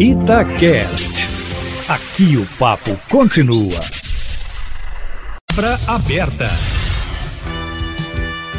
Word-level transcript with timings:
Itacast. 0.00 1.28
Aqui 1.86 2.38
o 2.38 2.46
papo 2.58 2.98
continua. 3.10 3.80
Pra 5.54 5.78
aberta. 5.88 6.48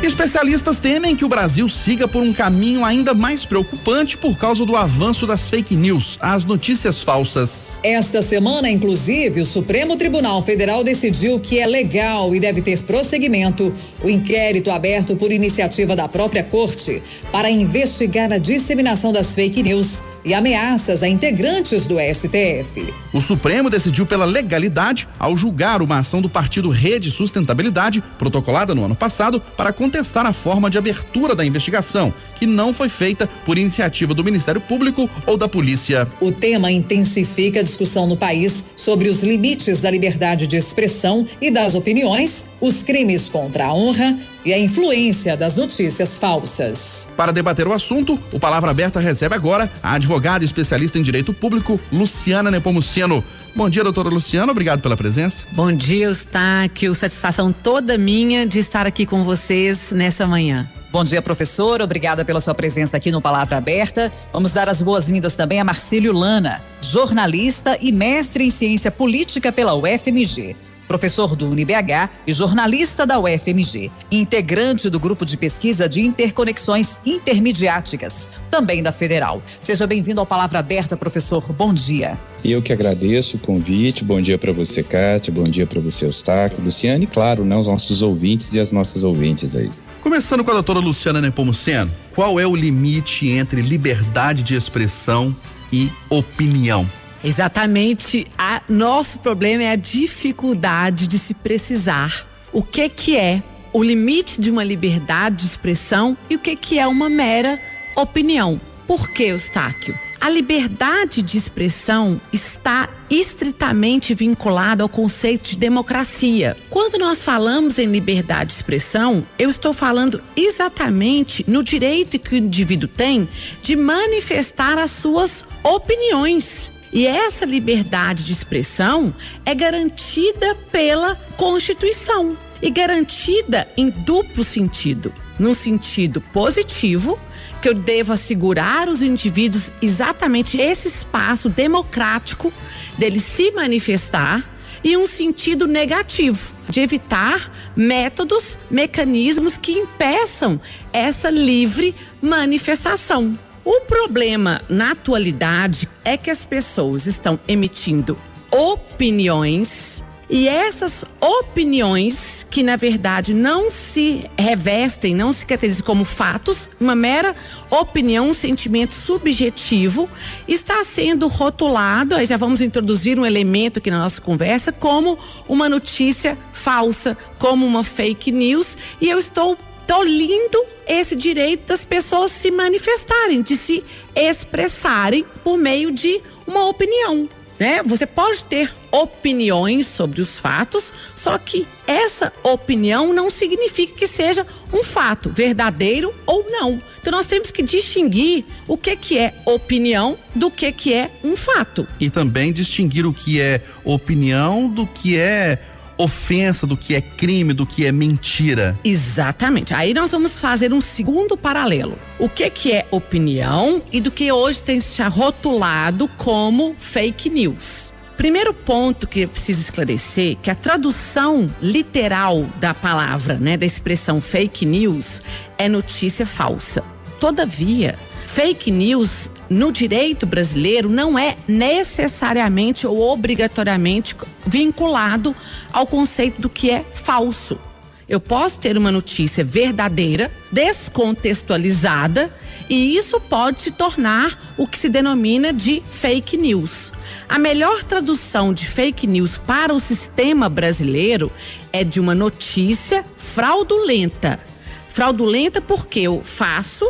Especialistas 0.03 0.79
temem 0.79 1.15
que 1.15 1.23
o 1.23 1.29
Brasil 1.29 1.69
siga 1.69 2.07
por 2.07 2.23
um 2.23 2.33
caminho 2.33 2.83
ainda 2.83 3.13
mais 3.13 3.45
preocupante 3.45 4.17
por 4.17 4.35
causa 4.35 4.65
do 4.65 4.75
avanço 4.75 5.27
das 5.27 5.47
fake 5.47 5.75
news, 5.75 6.17
as 6.19 6.43
notícias 6.43 7.03
falsas. 7.03 7.77
Esta 7.83 8.23
semana, 8.23 8.67
inclusive, 8.67 9.41
o 9.41 9.45
Supremo 9.45 9.95
Tribunal 9.95 10.41
Federal 10.41 10.83
decidiu 10.83 11.39
que 11.39 11.59
é 11.59 11.67
legal 11.67 12.33
e 12.33 12.39
deve 12.39 12.63
ter 12.63 12.81
prosseguimento 12.81 13.71
o 14.03 14.09
inquérito 14.09 14.71
aberto 14.71 15.15
por 15.15 15.31
iniciativa 15.31 15.95
da 15.95 16.07
própria 16.07 16.43
Corte 16.43 17.03
para 17.31 17.51
investigar 17.51 18.33
a 18.33 18.39
disseminação 18.39 19.13
das 19.13 19.35
fake 19.35 19.61
news 19.61 20.01
e 20.23 20.33
ameaças 20.33 21.03
a 21.03 21.07
integrantes 21.07 21.85
do 21.85 21.95
STF. 21.99 22.93
O 23.13 23.19
Supremo 23.19 23.69
decidiu 23.69 24.05
pela 24.05 24.25
legalidade 24.25 25.07
ao 25.19 25.35
julgar 25.35 25.81
uma 25.81 25.99
ação 25.99 26.21
do 26.21 26.29
partido 26.29 26.69
Rede 26.69 27.11
Sustentabilidade, 27.11 28.03
protocolada 28.17 28.75
no 28.75 28.85
ano 28.85 28.95
passado, 28.95 29.41
para 29.57 29.73
contestar 29.91 30.25
a 30.25 30.31
forma 30.31 30.69
de 30.69 30.77
abertura 30.77 31.35
da 31.35 31.45
investigação, 31.45 32.13
que 32.37 32.45
não 32.45 32.73
foi 32.73 32.87
feita 32.87 33.27
por 33.45 33.57
iniciativa 33.57 34.13
do 34.13 34.23
Ministério 34.23 34.61
Público 34.61 35.09
ou 35.25 35.35
da 35.35 35.49
Polícia. 35.49 36.07
O 36.21 36.31
tema 36.31 36.71
intensifica 36.71 37.59
a 37.59 37.63
discussão 37.63 38.07
no 38.07 38.15
país 38.15 38.67
sobre 38.77 39.09
os 39.09 39.21
limites 39.21 39.81
da 39.81 39.91
liberdade 39.91 40.47
de 40.47 40.55
expressão 40.55 41.27
e 41.41 41.51
das 41.51 41.75
opiniões, 41.75 42.45
os 42.61 42.83
crimes 42.83 43.27
contra 43.27 43.65
a 43.65 43.73
honra 43.73 44.17
e 44.45 44.53
a 44.53 44.59
influência 44.59 45.35
das 45.35 45.57
notícias 45.57 46.17
falsas. 46.17 47.09
Para 47.17 47.33
debater 47.33 47.67
o 47.67 47.73
assunto, 47.73 48.17
o 48.31 48.39
Palavra 48.39 48.71
Aberta 48.71 48.99
recebe 48.99 49.35
agora 49.35 49.69
a 49.83 49.95
advogada 49.95 50.45
especialista 50.45 50.97
em 50.97 51.03
direito 51.03 51.33
público, 51.33 51.79
Luciana 51.91 52.49
Nepomuceno. 52.49 53.23
Bom 53.55 53.69
dia, 53.69 53.83
doutora 53.83 54.09
Luciana, 54.09 54.51
obrigado 54.51 54.81
pela 54.81 54.95
presença. 54.95 55.43
Bom 55.51 55.71
dia, 55.71 56.05
Eustáquio, 56.05 56.95
satisfação 56.95 57.51
toda 57.51 57.97
minha 57.97 58.47
de 58.47 58.59
estar 58.59 58.87
aqui 58.87 59.05
com 59.05 59.23
vocês 59.23 59.91
nessa 59.91 60.25
manhã. 60.25 60.69
Bom 60.91 61.03
dia, 61.03 61.21
professor. 61.21 61.81
Obrigada 61.81 62.25
pela 62.25 62.41
sua 62.41 62.53
presença 62.53 62.97
aqui 62.97 63.11
no 63.11 63.21
Palavra 63.21 63.57
Aberta. 63.57 64.11
Vamos 64.33 64.51
dar 64.51 64.67
as 64.67 64.81
boas-vindas 64.81 65.35
também 65.35 65.59
a 65.59 65.63
Marcílio 65.63 66.11
Lana, 66.11 66.61
jornalista 66.81 67.77
e 67.81 67.91
mestre 67.91 68.45
em 68.45 68.49
ciência 68.49 68.91
política 68.91 69.51
pela 69.51 69.73
UFMG 69.73 70.55
professor 70.91 71.37
do 71.37 71.47
UniBH 71.47 72.09
e 72.27 72.33
jornalista 72.33 73.07
da 73.07 73.17
UFMG, 73.17 73.89
integrante 74.11 74.89
do 74.89 74.99
grupo 74.99 75.25
de 75.25 75.37
pesquisa 75.37 75.87
de 75.87 76.01
interconexões 76.01 76.99
intermediáticas, 77.05 78.27
também 78.49 78.83
da 78.83 78.91
Federal. 78.91 79.41
Seja 79.61 79.87
bem-vindo 79.87 80.19
ao 80.19 80.25
Palavra 80.25 80.59
Aberta, 80.59 80.97
professor. 80.97 81.49
Bom 81.53 81.73
dia. 81.73 82.19
Eu 82.43 82.61
que 82.61 82.73
agradeço 82.73 83.37
o 83.37 83.39
convite. 83.39 84.03
Bom 84.03 84.19
dia 84.19 84.37
para 84.37 84.51
você, 84.51 84.83
Kátia. 84.83 85.31
Bom 85.31 85.45
dia 85.45 85.65
para 85.65 85.79
você, 85.79 86.05
Eustáquio, 86.05 86.61
Luciane 86.61 87.05
e, 87.05 87.07
claro, 87.07 87.45
né, 87.45 87.55
os 87.55 87.67
nossos 87.67 88.01
ouvintes 88.01 88.53
e 88.53 88.59
as 88.59 88.73
nossas 88.73 89.01
ouvintes 89.01 89.55
aí. 89.55 89.71
Começando 90.01 90.43
com 90.43 90.51
a 90.51 90.55
doutora 90.55 90.79
Luciana 90.79 91.21
Nepomuceno, 91.21 91.89
qual 92.13 92.37
é 92.37 92.45
o 92.45 92.53
limite 92.53 93.29
entre 93.29 93.61
liberdade 93.61 94.43
de 94.43 94.55
expressão 94.55 95.33
e 95.71 95.89
opinião? 96.09 96.85
Exatamente. 97.23 98.27
A, 98.37 98.61
nosso 98.67 99.19
problema 99.19 99.63
é 99.63 99.71
a 99.71 99.75
dificuldade 99.75 101.07
de 101.07 101.19
se 101.19 101.33
precisar 101.33 102.27
o 102.51 102.63
que 102.63 102.89
que 102.89 103.15
é 103.15 103.41
o 103.73 103.81
limite 103.81 104.41
de 104.41 104.51
uma 104.51 104.63
liberdade 104.63 105.37
de 105.37 105.45
expressão 105.45 106.17
e 106.29 106.35
o 106.35 106.39
que 106.39 106.55
que 106.55 106.77
é 106.77 106.85
uma 106.87 107.09
mera 107.09 107.57
opinião. 107.95 108.59
Por 108.85 109.09
que, 109.09 109.23
Eustáquio? 109.23 109.97
A 110.19 110.29
liberdade 110.29 111.21
de 111.21 111.37
expressão 111.37 112.19
está 112.31 112.89
estritamente 113.09 114.13
vinculada 114.13 114.83
ao 114.83 114.89
conceito 114.89 115.45
de 115.45 115.55
democracia. 115.55 116.55
Quando 116.69 116.99
nós 116.99 117.23
falamos 117.23 117.79
em 117.79 117.87
liberdade 117.87 118.47
de 118.47 118.53
expressão, 118.53 119.25
eu 119.39 119.49
estou 119.49 119.73
falando 119.73 120.21
exatamente 120.35 121.43
no 121.47 121.63
direito 121.63 122.19
que 122.19 122.35
o 122.35 122.37
indivíduo 122.37 122.87
tem 122.87 123.27
de 123.63 123.75
manifestar 123.75 124.77
as 124.77 124.91
suas 124.91 125.45
opiniões. 125.63 126.69
E 126.93 127.07
essa 127.07 127.45
liberdade 127.45 128.25
de 128.25 128.33
expressão 128.33 129.13
é 129.45 129.55
garantida 129.55 130.55
pela 130.71 131.15
Constituição 131.37 132.37
e 132.61 132.69
garantida 132.69 133.67
em 133.77 133.89
duplo 133.89 134.43
sentido. 134.43 135.13
Num 135.39 135.53
sentido 135.53 136.19
positivo, 136.19 137.19
que 137.61 137.69
eu 137.69 137.73
devo 137.73 138.11
assegurar 138.11 138.89
aos 138.89 139.01
indivíduos 139.01 139.71
exatamente 139.81 140.57
esse 140.57 140.89
espaço 140.89 141.47
democrático 141.47 142.51
dele 142.97 143.19
se 143.19 143.51
manifestar 143.51 144.43
e 144.83 144.97
um 144.97 145.07
sentido 145.07 145.67
negativo, 145.67 146.55
de 146.67 146.81
evitar 146.81 147.51
métodos, 147.75 148.57
mecanismos 148.69 149.55
que 149.55 149.73
impeçam 149.73 150.59
essa 150.91 151.29
livre 151.29 151.95
manifestação. 152.21 153.37
O 153.63 153.81
problema 153.81 154.61
na 154.67 154.91
atualidade 154.91 155.87
é 156.03 156.17
que 156.17 156.31
as 156.31 156.43
pessoas 156.43 157.05
estão 157.05 157.39
emitindo 157.47 158.17
opiniões 158.51 160.03
e 160.33 160.47
essas 160.47 161.03
opiniões, 161.19 162.47
que 162.49 162.63
na 162.63 162.77
verdade 162.77 163.33
não 163.33 163.69
se 163.69 164.25
revestem, 164.39 165.13
não 165.13 165.33
se 165.33 165.45
caracterizam 165.45 165.85
como 165.85 166.05
fatos, 166.05 166.69
uma 166.79 166.95
mera 166.95 167.35
opinião, 167.69 168.29
um 168.29 168.33
sentimento 168.33 168.93
subjetivo, 168.93 170.09
está 170.47 170.85
sendo 170.85 171.27
rotulado, 171.27 172.15
aí 172.15 172.25
já 172.25 172.37
vamos 172.37 172.61
introduzir 172.61 173.19
um 173.19 173.25
elemento 173.25 173.79
aqui 173.79 173.91
na 173.91 173.99
nossa 173.99 174.21
conversa, 174.21 174.71
como 174.71 175.19
uma 175.49 175.67
notícia 175.67 176.37
falsa, 176.53 177.17
como 177.37 177.65
uma 177.65 177.83
fake 177.83 178.31
news, 178.31 178.77
e 179.01 179.09
eu 179.09 179.19
estou 179.19 179.57
tolindo 179.91 180.57
esse 180.87 181.17
direito 181.17 181.67
das 181.67 181.83
pessoas 181.83 182.31
se 182.31 182.49
manifestarem, 182.49 183.41
de 183.41 183.57
se 183.57 183.83
expressarem 184.15 185.25
por 185.43 185.57
meio 185.57 185.91
de 185.91 186.21
uma 186.47 186.65
opinião. 186.69 187.27
Né? 187.59 187.83
Você 187.83 188.05
pode 188.05 188.41
ter 188.45 188.73
opiniões 188.89 189.87
sobre 189.87 190.21
os 190.21 190.39
fatos, 190.39 190.93
só 191.13 191.37
que 191.37 191.67
essa 191.85 192.31
opinião 192.41 193.11
não 193.11 193.29
significa 193.29 193.93
que 193.93 194.07
seja 194.07 194.47
um 194.71 194.81
fato 194.81 195.29
verdadeiro 195.29 196.15
ou 196.25 196.49
não. 196.49 196.81
Então 197.01 197.11
nós 197.11 197.27
temos 197.27 197.51
que 197.51 197.61
distinguir 197.61 198.45
o 198.67 198.77
que 198.77 198.95
que 198.95 199.17
é 199.17 199.33
opinião 199.45 200.17
do 200.33 200.49
que 200.49 200.71
que 200.71 200.93
é 200.93 201.11
um 201.21 201.35
fato. 201.35 201.85
E 201.99 202.09
também 202.09 202.53
distinguir 202.53 203.05
o 203.05 203.13
que 203.13 203.41
é 203.41 203.61
opinião 203.83 204.69
do 204.69 204.87
que 204.87 205.17
é 205.17 205.59
ofensa, 206.03 206.65
do 206.67 206.75
que 206.75 206.95
é 206.95 207.01
crime, 207.01 207.53
do 207.53 207.65
que 207.65 207.85
é 207.85 207.91
mentira. 207.91 208.77
Exatamente. 208.83 209.73
Aí 209.73 209.93
nós 209.93 210.11
vamos 210.11 210.37
fazer 210.37 210.73
um 210.73 210.81
segundo 210.81 211.37
paralelo. 211.37 211.97
O 212.19 212.27
que 212.27 212.49
que 212.49 212.71
é 212.71 212.87
opinião 212.91 213.81
e 213.91 213.99
do 213.99 214.11
que 214.11 214.31
hoje 214.31 214.61
tem 214.61 214.79
se 214.79 215.01
rotulado 215.03 216.07
como 216.17 216.75
fake 216.77 217.29
news. 217.29 217.91
Primeiro 218.17 218.53
ponto 218.53 219.07
que 219.07 219.21
eu 219.21 219.27
preciso 219.27 219.61
esclarecer 219.61 220.37
que 220.37 220.51
a 220.51 220.55
tradução 220.55 221.49
literal 221.61 222.43
da 222.59 222.73
palavra, 222.73 223.35
né, 223.39 223.57
da 223.57 223.65
expressão 223.65 224.21
fake 224.21 224.65
news 224.65 225.23
é 225.57 225.67
notícia 225.67 226.25
falsa. 226.25 226.83
Todavia, 227.19 227.97
fake 228.33 228.71
news 228.71 229.29
no 229.49 229.73
direito 229.73 230.25
brasileiro 230.25 230.87
não 230.87 231.19
é 231.19 231.35
necessariamente 231.49 232.87
ou 232.87 233.01
obrigatoriamente 233.01 234.15
vinculado 234.47 235.35
ao 235.73 235.85
conceito 235.85 236.41
do 236.41 236.47
que 236.47 236.71
é 236.71 236.85
falso. 236.93 237.59
Eu 238.07 238.21
posso 238.21 238.57
ter 238.57 238.77
uma 238.77 238.89
notícia 238.89 239.43
verdadeira, 239.43 240.31
descontextualizada, 240.49 242.33
e 242.69 242.95
isso 242.95 243.19
pode 243.19 243.61
se 243.61 243.71
tornar 243.71 244.39
o 244.57 244.65
que 244.65 244.79
se 244.79 244.87
denomina 244.87 245.51
de 245.51 245.83
fake 245.89 246.37
news. 246.37 246.93
A 247.27 247.37
melhor 247.37 247.83
tradução 247.83 248.53
de 248.53 248.65
fake 248.65 249.05
news 249.05 249.37
para 249.37 249.73
o 249.73 249.79
sistema 249.79 250.47
brasileiro 250.47 251.29
é 251.73 251.83
de 251.83 251.99
uma 251.99 252.15
notícia 252.15 253.03
fraudulenta. 253.17 254.39
Fraudulenta 254.87 255.59
porque 255.59 255.99
eu 255.99 256.21
faço 256.23 256.89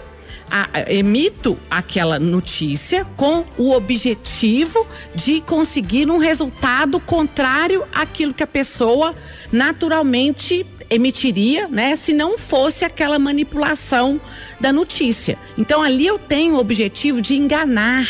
a, 0.51 0.92
emito 0.92 1.57
aquela 1.69 2.19
notícia 2.19 3.06
com 3.15 3.45
o 3.57 3.71
objetivo 3.71 4.86
de 5.15 5.39
conseguir 5.42 6.12
um 6.12 6.18
resultado 6.18 7.00
contrário 7.00 7.86
àquilo 7.94 8.33
que 8.33 8.44
a 8.44 8.48
pessoa 8.48 9.15
naturalmente 9.51 10.65
emitiria, 10.89 11.69
né, 11.69 11.95
se 11.95 12.12
não 12.12 12.38
fosse 12.38 12.83
aquela 12.83 13.18
manipulação 13.18 14.19
da 14.59 14.74
notícia. 14.74 15.38
Então 15.57 15.81
ali 15.81 16.06
eu 16.06 16.19
tenho 16.19 16.56
o 16.56 16.59
objetivo 16.59 17.21
de 17.21 17.36
enganar 17.36 18.06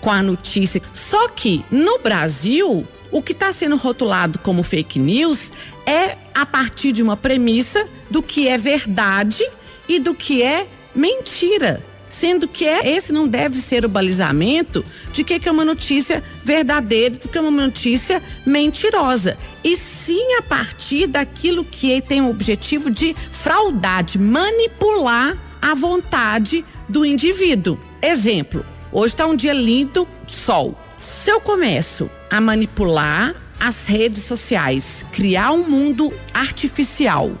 com 0.00 0.10
a 0.10 0.22
notícia. 0.22 0.80
Só 0.94 1.28
que 1.28 1.64
no 1.68 1.98
Brasil, 1.98 2.86
o 3.10 3.20
que 3.20 3.32
está 3.32 3.52
sendo 3.52 3.76
rotulado 3.76 4.38
como 4.38 4.62
fake 4.62 5.00
news 5.00 5.52
é 5.84 6.16
a 6.32 6.46
partir 6.46 6.92
de 6.92 7.02
uma 7.02 7.16
premissa 7.16 7.88
do 8.08 8.22
que 8.22 8.46
é 8.46 8.56
verdade 8.56 9.44
e 9.88 9.98
do 9.98 10.14
que 10.14 10.42
é 10.42 10.68
mentira. 10.94 11.82
sendo 12.10 12.46
que 12.46 12.66
é, 12.66 12.94
esse 12.94 13.10
não 13.10 13.26
deve 13.26 13.58
ser 13.58 13.86
o 13.86 13.88
balizamento 13.88 14.84
de 15.14 15.24
que 15.24 15.48
é 15.48 15.50
uma 15.50 15.64
notícia 15.64 16.22
verdadeira, 16.44 17.14
do 17.14 17.26
que 17.26 17.38
é 17.38 17.40
uma 17.40 17.50
notícia 17.50 18.22
mentirosa. 18.44 19.38
E 19.64 19.74
sim 19.78 20.34
a 20.34 20.42
partir 20.42 21.06
daquilo 21.06 21.64
que 21.64 22.02
tem 22.02 22.20
o 22.20 22.28
objetivo 22.28 22.90
de 22.90 23.16
fraudar, 23.30 24.04
de 24.04 24.18
manipular 24.18 25.40
a 25.62 25.74
vontade 25.74 26.62
do 26.86 27.06
indivíduo. 27.06 27.78
Exemplo: 28.02 28.62
hoje 28.92 29.14
está 29.14 29.26
um 29.26 29.34
dia 29.34 29.54
lindo, 29.54 30.06
sol. 30.26 30.78
Se 30.98 31.30
eu 31.30 31.40
começo 31.40 32.10
a 32.30 32.40
manipular 32.40 33.34
as 33.58 33.86
redes 33.86 34.24
sociais, 34.24 35.04
criar 35.12 35.52
um 35.52 35.68
mundo 35.68 36.12
artificial 36.34 37.32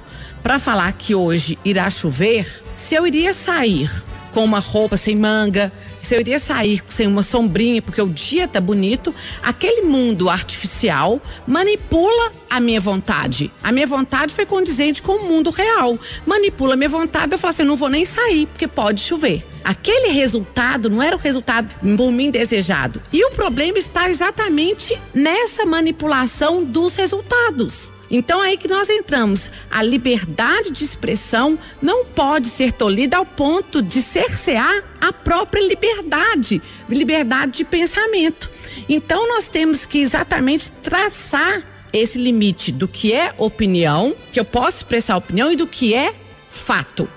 para 0.42 0.58
falar 0.58 0.92
que 0.92 1.14
hoje 1.14 1.58
irá 1.64 1.88
chover, 1.90 2.62
se 2.92 2.96
eu 2.98 3.06
iria 3.06 3.32
sair 3.32 3.90
com 4.32 4.44
uma 4.44 4.58
roupa 4.58 4.98
sem 4.98 5.16
manga, 5.16 5.72
se 6.02 6.14
eu 6.14 6.20
iria 6.20 6.38
sair 6.38 6.84
sem 6.90 7.06
uma 7.06 7.22
sombrinha 7.22 7.80
porque 7.80 8.02
o 8.02 8.06
dia 8.06 8.46
tá 8.46 8.60
bonito, 8.60 9.14
aquele 9.42 9.80
mundo 9.80 10.28
artificial 10.28 11.18
manipula 11.46 12.32
a 12.50 12.60
minha 12.60 12.78
vontade. 12.78 13.50
A 13.62 13.72
minha 13.72 13.86
vontade 13.86 14.34
foi 14.34 14.44
condizente 14.44 15.00
com 15.00 15.12
o 15.12 15.24
mundo 15.24 15.48
real. 15.48 15.98
Manipula 16.26 16.74
a 16.74 16.76
minha 16.76 16.90
vontade, 16.90 17.32
eu 17.32 17.38
falo 17.38 17.54
assim, 17.54 17.62
eu 17.62 17.68
não 17.68 17.76
vou 17.76 17.88
nem 17.88 18.04
sair 18.04 18.44
porque 18.44 18.68
pode 18.68 19.00
chover. 19.00 19.42
Aquele 19.64 20.08
resultado 20.08 20.90
não 20.90 21.02
era 21.02 21.16
o 21.16 21.18
resultado 21.18 21.74
por 21.96 22.12
mim 22.12 22.30
desejado. 22.30 23.00
E 23.10 23.24
o 23.24 23.30
problema 23.30 23.78
está 23.78 24.10
exatamente 24.10 25.00
nessa 25.14 25.64
manipulação 25.64 26.62
dos 26.62 26.94
resultados. 26.94 27.90
Então 28.12 28.44
é 28.44 28.48
aí 28.48 28.58
que 28.58 28.68
nós 28.68 28.90
entramos. 28.90 29.50
A 29.70 29.82
liberdade 29.82 30.70
de 30.70 30.84
expressão 30.84 31.58
não 31.80 32.04
pode 32.04 32.48
ser 32.48 32.72
tolhida 32.72 33.16
ao 33.16 33.24
ponto 33.24 33.80
de 33.80 34.02
cercear 34.02 34.84
a 35.00 35.10
própria 35.14 35.66
liberdade, 35.66 36.60
liberdade 36.90 37.52
de 37.52 37.64
pensamento. 37.64 38.50
Então 38.86 39.26
nós 39.26 39.48
temos 39.48 39.86
que 39.86 39.98
exatamente 39.98 40.70
traçar 40.82 41.62
esse 41.90 42.18
limite 42.18 42.70
do 42.70 42.86
que 42.86 43.14
é 43.14 43.34
opinião, 43.38 44.14
que 44.30 44.38
eu 44.38 44.44
posso 44.44 44.78
expressar 44.78 45.16
opinião 45.16 45.50
e 45.50 45.56
do 45.56 45.66
que 45.66 45.94
é 45.94 46.14
fato. 46.46 47.08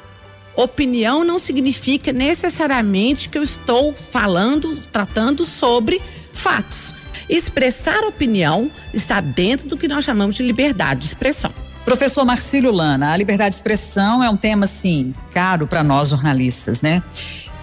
Opinião 0.56 1.26
não 1.26 1.38
significa 1.38 2.14
necessariamente 2.14 3.28
que 3.28 3.38
eu 3.38 3.44
estou 3.44 3.94
falando, 3.94 4.76
tratando 4.92 5.46
sobre 5.46 6.02
fatos. 6.34 6.95
Expressar 7.30 8.04
opinião 8.04 8.70
está 8.94 9.20
dentro 9.22 9.68
do 9.68 9.78
que 9.78 9.88
nós 9.88 10.06
chamamos 10.06 10.36
de 10.36 10.44
liberdade 10.44 11.02
de 11.02 11.08
expressão. 11.08 11.52
Professor 11.84 12.26
Marcílio 12.26 12.72
Lana, 12.72 13.12
a 13.12 13.18
liberdade 13.18 13.52
de 13.52 13.56
expressão 13.58 14.24
é 14.24 14.30
um 14.30 14.38
tema, 14.38 14.66
assim, 14.66 15.14
caro 15.34 15.68
para 15.68 15.84
nós 15.84 16.10
jornalistas, 16.10 16.82
né? 16.82 17.04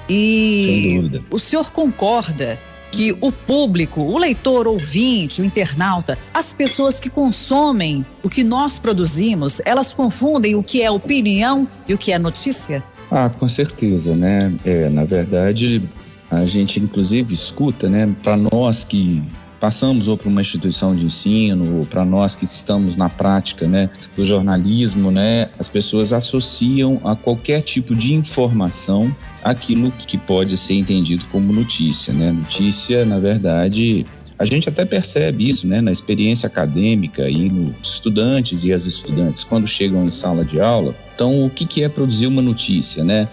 E 0.08 1.20
o 1.30 1.38
senhor 1.38 1.72
concorda 1.72 2.58
que 2.92 3.16
o 3.20 3.32
público, 3.32 4.02
o 4.02 4.18
leitor, 4.18 4.68
o 4.68 4.72
ouvinte, 4.72 5.40
o 5.40 5.44
internauta, 5.44 6.18
as 6.32 6.52
pessoas 6.52 7.00
que 7.00 7.08
consomem 7.08 8.04
o 8.22 8.28
que 8.28 8.44
nós 8.44 8.78
produzimos, 8.78 9.60
elas 9.64 9.94
confundem 9.94 10.54
o 10.54 10.62
que 10.62 10.82
é 10.82 10.90
opinião 10.90 11.66
e 11.88 11.94
o 11.94 11.98
que 11.98 12.12
é 12.12 12.18
notícia? 12.18 12.82
Ah, 13.10 13.30
com 13.30 13.48
certeza, 13.48 14.14
né? 14.14 14.38
É, 14.64 14.88
na 14.88 15.04
verdade, 15.04 15.82
a 16.30 16.44
gente 16.44 16.78
inclusive 16.78 17.32
escuta, 17.32 17.88
né, 17.88 18.14
para 18.22 18.36
nós 18.36 18.84
que 18.84 19.22
passamos 19.62 20.08
ou 20.08 20.16
para 20.16 20.28
uma 20.28 20.40
instituição 20.40 20.92
de 20.92 21.04
ensino, 21.04 21.78
ou 21.78 21.86
para 21.86 22.04
nós 22.04 22.34
que 22.34 22.44
estamos 22.44 22.96
na 22.96 23.08
prática 23.08 23.68
né, 23.68 23.88
do 24.16 24.24
jornalismo, 24.24 25.12
né, 25.12 25.48
as 25.56 25.68
pessoas 25.68 26.12
associam 26.12 27.00
a 27.04 27.14
qualquer 27.14 27.62
tipo 27.62 27.94
de 27.94 28.12
informação 28.12 29.14
aquilo 29.40 29.92
que 29.92 30.18
pode 30.18 30.56
ser 30.56 30.74
entendido 30.74 31.24
como 31.30 31.52
notícia. 31.52 32.12
Né? 32.12 32.32
Notícia, 32.32 33.04
na 33.04 33.20
verdade, 33.20 34.04
a 34.36 34.44
gente 34.44 34.68
até 34.68 34.84
percebe 34.84 35.48
isso 35.48 35.64
né, 35.64 35.80
na 35.80 35.92
experiência 35.92 36.48
acadêmica 36.48 37.30
e 37.30 37.48
nos 37.48 37.94
estudantes 37.94 38.64
e 38.64 38.72
as 38.72 38.86
estudantes 38.86 39.44
quando 39.44 39.68
chegam 39.68 40.04
em 40.04 40.10
sala 40.10 40.44
de 40.44 40.60
aula. 40.60 40.92
Então, 41.14 41.46
o 41.46 41.50
que, 41.50 41.84
é 41.84 41.88
produzir 41.88 42.26
uma 42.26 42.42
notícia, 42.42 43.04
né? 43.04 43.28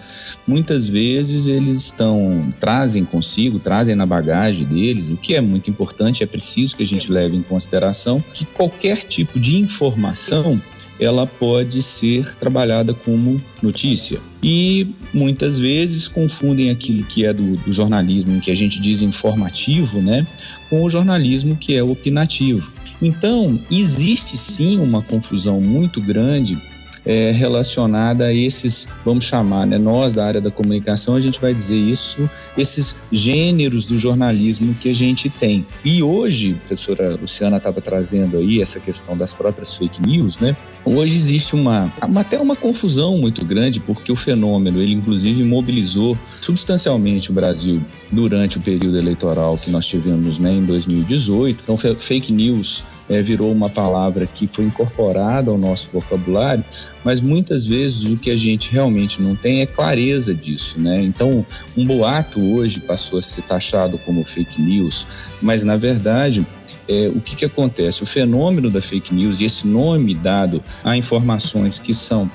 Muitas 0.50 0.88
vezes 0.88 1.46
eles 1.46 1.76
estão 1.76 2.52
trazem 2.58 3.04
consigo, 3.04 3.60
trazem 3.60 3.94
na 3.94 4.04
bagagem 4.04 4.64
deles, 4.64 5.08
o 5.08 5.16
que 5.16 5.36
é 5.36 5.40
muito 5.40 5.70
importante, 5.70 6.24
é 6.24 6.26
preciso 6.26 6.76
que 6.76 6.82
a 6.82 6.86
gente 6.86 7.12
leve 7.12 7.36
em 7.36 7.42
consideração 7.42 8.20
que 8.34 8.44
qualquer 8.44 8.96
tipo 9.04 9.38
de 9.38 9.56
informação 9.56 10.60
ela 10.98 11.24
pode 11.24 11.80
ser 11.84 12.34
trabalhada 12.34 12.92
como 12.92 13.40
notícia. 13.62 14.18
E 14.42 14.88
muitas 15.14 15.56
vezes 15.56 16.08
confundem 16.08 16.68
aquilo 16.68 17.04
que 17.04 17.24
é 17.24 17.32
do, 17.32 17.56
do 17.58 17.72
jornalismo, 17.72 18.40
que 18.40 18.50
a 18.50 18.56
gente 18.56 18.80
diz 18.80 19.02
informativo, 19.02 20.02
né, 20.02 20.26
com 20.68 20.82
o 20.82 20.90
jornalismo 20.90 21.54
que 21.54 21.76
é 21.76 21.82
opinativo. 21.82 22.72
Então, 23.00 23.56
existe 23.70 24.36
sim 24.36 24.80
uma 24.80 25.00
confusão 25.00 25.60
muito 25.60 26.00
grande 26.00 26.58
é, 27.04 27.30
relacionada 27.32 28.26
a 28.26 28.34
esses, 28.34 28.86
vamos 29.04 29.24
chamar, 29.24 29.66
né, 29.66 29.78
nós 29.78 30.12
da 30.12 30.24
área 30.24 30.40
da 30.40 30.50
comunicação, 30.50 31.14
a 31.14 31.20
gente 31.20 31.40
vai 31.40 31.54
dizer 31.54 31.76
isso, 31.76 32.28
esses 32.56 32.96
gêneros 33.10 33.86
do 33.86 33.98
jornalismo 33.98 34.74
que 34.74 34.90
a 34.90 34.94
gente 34.94 35.28
tem. 35.28 35.66
E 35.84 36.02
hoje, 36.02 36.56
a 36.56 36.58
professora 36.66 37.16
Luciana 37.20 37.56
estava 37.56 37.80
trazendo 37.80 38.36
aí 38.36 38.60
essa 38.60 38.78
questão 38.78 39.16
das 39.16 39.32
próprias 39.32 39.74
fake 39.74 40.00
news, 40.00 40.38
né? 40.38 40.56
Hoje 40.84 41.14
existe 41.14 41.54
uma, 41.54 41.92
até 42.16 42.38
uma 42.38 42.56
confusão 42.56 43.18
muito 43.18 43.44
grande, 43.44 43.80
porque 43.80 44.10
o 44.10 44.16
fenômeno, 44.16 44.80
ele 44.80 44.94
inclusive 44.94 45.44
mobilizou 45.44 46.18
substancialmente 46.40 47.30
o 47.30 47.34
Brasil 47.34 47.82
durante 48.10 48.56
o 48.56 48.60
período 48.60 48.96
eleitoral 48.96 49.56
que 49.58 49.70
nós 49.70 49.84
tivemos 49.84 50.38
né, 50.38 50.52
em 50.52 50.64
2018. 50.64 51.60
Então, 51.62 51.76
fake 51.76 52.32
news 52.32 52.82
é, 53.10 53.20
virou 53.20 53.50
uma 53.50 53.68
palavra 53.68 54.26
que 54.26 54.46
foi 54.46 54.64
incorporada 54.64 55.50
ao 55.50 55.58
nosso 55.58 55.88
vocabulário, 55.92 56.64
mas 57.04 57.20
muitas 57.20 57.66
vezes 57.66 58.04
o 58.04 58.16
que 58.16 58.30
a 58.30 58.36
gente 58.36 58.72
realmente 58.72 59.20
não 59.20 59.34
tem 59.34 59.60
é 59.60 59.66
clareza 59.66 60.32
disso, 60.32 60.78
né? 60.78 61.02
Então, 61.02 61.44
um 61.76 61.84
boato 61.84 62.40
hoje 62.54 62.78
passou 62.80 63.18
a 63.18 63.22
ser 63.22 63.42
taxado 63.42 63.98
como 63.98 64.24
fake 64.24 64.62
news, 64.62 65.06
mas 65.42 65.64
na 65.64 65.76
verdade 65.76 66.46
é, 66.88 67.08
o 67.08 67.20
que, 67.20 67.36
que 67.36 67.44
acontece? 67.44 68.02
O 68.02 68.06
fenômeno 68.06 68.70
da 68.70 68.80
fake 68.80 69.14
news 69.14 69.40
e 69.40 69.44
esse 69.44 69.66
nome 69.66 70.14
dado 70.14 70.62
a 70.82 70.96
informações 70.96 71.78
que 71.78 71.92
são 71.94 72.30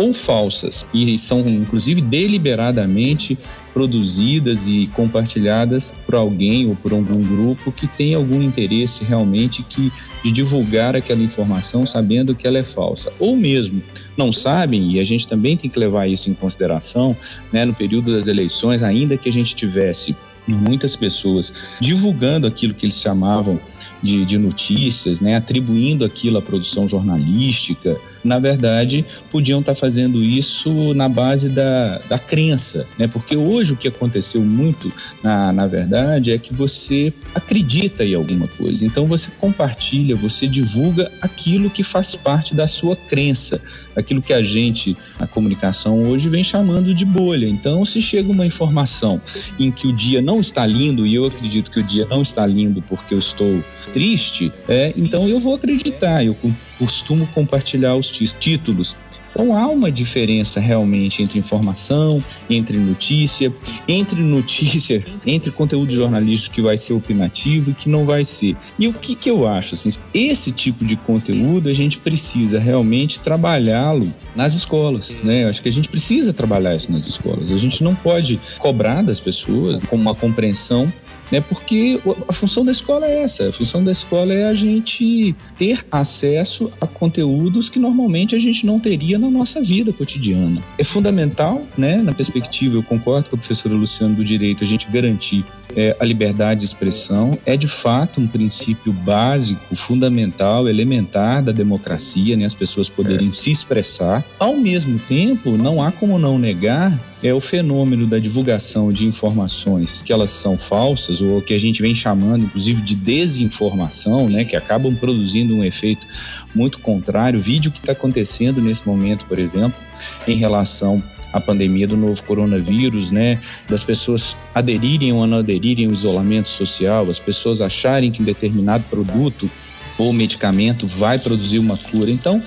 ou 0.00 0.14
falsas 0.14 0.86
e 0.94 1.18
são 1.18 1.40
inclusive 1.40 2.00
deliberadamente 2.00 3.38
produzidas 3.74 4.66
e 4.66 4.90
compartilhadas 4.94 5.92
por 6.06 6.14
alguém 6.14 6.66
ou 6.66 6.74
por 6.74 6.94
algum 6.94 7.22
grupo 7.22 7.70
que 7.70 7.86
tem 7.86 8.14
algum 8.14 8.40
interesse 8.40 9.04
realmente 9.04 9.62
que 9.62 9.92
de 10.24 10.32
divulgar 10.32 10.96
aquela 10.96 11.22
informação 11.22 11.84
sabendo 11.86 12.34
que 12.34 12.46
ela 12.46 12.56
é 12.56 12.62
falsa. 12.62 13.12
Ou 13.18 13.36
mesmo 13.36 13.82
não 14.16 14.32
sabem 14.32 14.90
e 14.92 15.00
a 15.00 15.04
gente 15.04 15.28
também 15.28 15.54
tem 15.54 15.68
que 15.68 15.78
levar 15.78 16.06
isso 16.06 16.30
em 16.30 16.34
consideração 16.34 17.14
né, 17.52 17.66
no 17.66 17.74
período 17.74 18.10
das 18.10 18.26
eleições 18.26 18.82
ainda 18.82 19.18
que 19.18 19.28
a 19.28 19.32
gente 19.32 19.54
tivesse 19.54 20.16
muitas 20.48 20.96
pessoas 20.96 21.52
divulgando 21.78 22.46
aquilo 22.46 22.72
que 22.72 22.86
eles 22.86 22.98
chamavam 22.98 23.60
de, 24.02 24.24
de 24.24 24.38
notícias, 24.38 25.20
né, 25.20 25.36
atribuindo 25.36 26.04
aquilo 26.04 26.38
à 26.38 26.42
produção 26.42 26.88
jornalística, 26.88 27.96
na 28.22 28.38
verdade, 28.38 29.04
podiam 29.30 29.60
estar 29.60 29.74
fazendo 29.74 30.22
isso 30.22 30.94
na 30.94 31.08
base 31.08 31.48
da, 31.48 31.98
da 32.08 32.18
crença, 32.18 32.86
né? 32.98 33.06
Porque 33.06 33.36
hoje 33.36 33.72
o 33.72 33.76
que 33.76 33.88
aconteceu 33.88 34.42
muito, 34.42 34.92
na, 35.22 35.52
na 35.52 35.66
verdade, 35.66 36.32
é 36.32 36.38
que 36.38 36.54
você 36.54 37.12
acredita 37.34 38.04
em 38.04 38.14
alguma 38.14 38.46
coisa. 38.48 38.84
Então 38.84 39.06
você 39.06 39.30
compartilha, 39.38 40.16
você 40.16 40.46
divulga 40.46 41.10
aquilo 41.20 41.70
que 41.70 41.82
faz 41.82 42.14
parte 42.14 42.54
da 42.54 42.66
sua 42.66 42.94
crença, 42.96 43.60
aquilo 43.96 44.22
que 44.22 44.32
a 44.32 44.42
gente, 44.42 44.96
a 45.18 45.26
comunicação 45.26 46.02
hoje, 46.04 46.28
vem 46.28 46.44
chamando 46.44 46.94
de 46.94 47.04
bolha. 47.04 47.46
Então, 47.46 47.84
se 47.84 48.00
chega 48.00 48.30
uma 48.30 48.46
informação 48.46 49.20
em 49.58 49.70
que 49.70 49.86
o 49.86 49.92
dia 49.92 50.20
não 50.20 50.40
está 50.40 50.66
lindo, 50.66 51.06
e 51.06 51.14
eu 51.14 51.26
acredito 51.26 51.70
que 51.70 51.80
o 51.80 51.82
dia 51.82 52.06
não 52.06 52.22
está 52.22 52.46
lindo 52.46 52.82
porque 52.82 53.14
eu 53.14 53.18
estou 53.18 53.62
triste, 53.92 54.52
é, 54.68 54.92
então 54.96 55.28
eu 55.28 55.40
vou 55.40 55.54
acreditar, 55.54 56.24
eu 56.24 56.36
costumo 56.78 57.26
compartilhar 57.28 57.96
os 57.96 58.10
títulos. 58.10 58.96
Então 59.32 59.56
há 59.56 59.68
uma 59.68 59.90
diferença 59.90 60.60
realmente 60.60 61.22
entre 61.22 61.38
informação, 61.38 62.22
entre 62.48 62.76
notícia, 62.76 63.52
entre 63.86 64.22
notícia, 64.22 65.04
entre 65.24 65.50
conteúdo 65.50 65.92
jornalístico 65.92 66.54
que 66.54 66.62
vai 66.62 66.76
ser 66.76 66.94
opinativo 66.94 67.70
e 67.70 67.74
que 67.74 67.88
não 67.88 68.04
vai 68.04 68.24
ser. 68.24 68.56
E 68.78 68.88
o 68.88 68.92
que, 68.92 69.14
que 69.14 69.30
eu 69.30 69.46
acho? 69.46 69.74
Assim, 69.74 69.90
esse 70.12 70.50
tipo 70.50 70.84
de 70.84 70.96
conteúdo 70.96 71.68
a 71.68 71.72
gente 71.72 71.98
precisa 71.98 72.58
realmente 72.58 73.20
trabalhá-lo 73.20 74.12
nas 74.34 74.54
escolas, 74.54 75.16
né? 75.22 75.44
Eu 75.44 75.48
acho 75.48 75.62
que 75.62 75.68
a 75.68 75.72
gente 75.72 75.88
precisa 75.88 76.32
trabalhar 76.32 76.74
isso 76.74 76.90
nas 76.90 77.06
escolas. 77.06 77.52
A 77.52 77.58
gente 77.58 77.84
não 77.84 77.94
pode 77.94 78.40
cobrar 78.58 79.02
das 79.02 79.20
pessoas 79.20 79.80
com 79.80 79.96
uma 79.96 80.14
compreensão 80.14 80.92
né? 81.30 81.40
Porque 81.40 82.00
a 82.28 82.32
função 82.32 82.64
da 82.64 82.72
escola 82.72 83.06
é 83.06 83.22
essa, 83.22 83.48
a 83.48 83.52
função 83.52 83.82
da 83.82 83.92
escola 83.92 84.32
é 84.32 84.46
a 84.46 84.54
gente 84.54 85.34
ter 85.56 85.84
acesso 85.90 86.70
a 86.80 86.86
conteúdos 86.86 87.68
que 87.68 87.78
normalmente 87.78 88.34
a 88.34 88.38
gente 88.38 88.66
não 88.66 88.78
teria 88.78 89.18
na 89.18 89.30
nossa 89.30 89.62
vida 89.62 89.92
cotidiana. 89.92 90.62
É 90.78 90.84
fundamental, 90.84 91.66
né, 91.76 91.96
na 91.98 92.12
perspectiva, 92.12 92.76
eu 92.76 92.82
concordo 92.82 93.30
com 93.30 93.36
a 93.36 93.38
professora 93.38 93.74
Luciano 93.74 94.14
do 94.14 94.24
direito, 94.24 94.64
a 94.64 94.66
gente 94.66 94.88
garantir 94.90 95.44
é, 95.76 95.96
a 95.98 96.04
liberdade 96.04 96.60
de 96.60 96.66
expressão 96.66 97.38
é 97.44 97.56
de 97.56 97.68
fato 97.68 98.20
um 98.20 98.26
princípio 98.26 98.92
básico, 98.92 99.74
fundamental, 99.74 100.68
elementar 100.68 101.42
da 101.42 101.52
democracia, 101.52 102.36
né? 102.36 102.44
As 102.44 102.54
pessoas 102.54 102.88
poderem 102.88 103.28
é. 103.28 103.32
se 103.32 103.50
expressar. 103.50 104.24
Ao 104.38 104.56
mesmo 104.56 104.98
tempo, 104.98 105.56
não 105.56 105.82
há 105.82 105.92
como 105.92 106.18
não 106.18 106.38
negar 106.38 106.98
é 107.22 107.34
o 107.34 107.40
fenômeno 107.40 108.06
da 108.06 108.18
divulgação 108.18 108.90
de 108.90 109.04
informações 109.04 110.00
que 110.00 110.10
elas 110.10 110.30
são 110.30 110.56
falsas 110.56 111.20
ou 111.20 111.42
que 111.42 111.52
a 111.52 111.60
gente 111.60 111.82
vem 111.82 111.94
chamando 111.94 112.44
inclusive 112.44 112.80
de 112.80 112.94
desinformação, 112.94 114.28
né, 114.28 114.44
que 114.44 114.56
acabam 114.56 114.94
produzindo 114.94 115.54
um 115.54 115.62
efeito 115.62 116.06
muito 116.54 116.78
contrário. 116.78 117.38
Vídeo 117.38 117.70
que 117.70 117.78
está 117.78 117.92
acontecendo 117.92 118.60
nesse 118.62 118.86
momento, 118.86 119.26
por 119.26 119.38
exemplo, 119.38 119.78
em 120.26 120.36
relação 120.36 121.02
a 121.32 121.40
pandemia 121.40 121.86
do 121.86 121.96
novo 121.96 122.22
coronavírus, 122.24 123.10
né? 123.10 123.38
Das 123.68 123.82
pessoas 123.82 124.36
aderirem 124.54 125.12
ou 125.12 125.26
não 125.26 125.38
aderirem 125.38 125.86
ao 125.86 125.92
isolamento 125.92 126.48
social, 126.48 127.08
as 127.08 127.18
pessoas 127.18 127.60
acharem 127.60 128.10
que 128.10 128.22
determinado 128.22 128.84
produto 128.90 129.50
ou 129.98 130.12
medicamento 130.12 130.86
vai 130.86 131.18
produzir 131.18 131.58
uma 131.58 131.76
cura. 131.76 132.10
Então, 132.10 132.42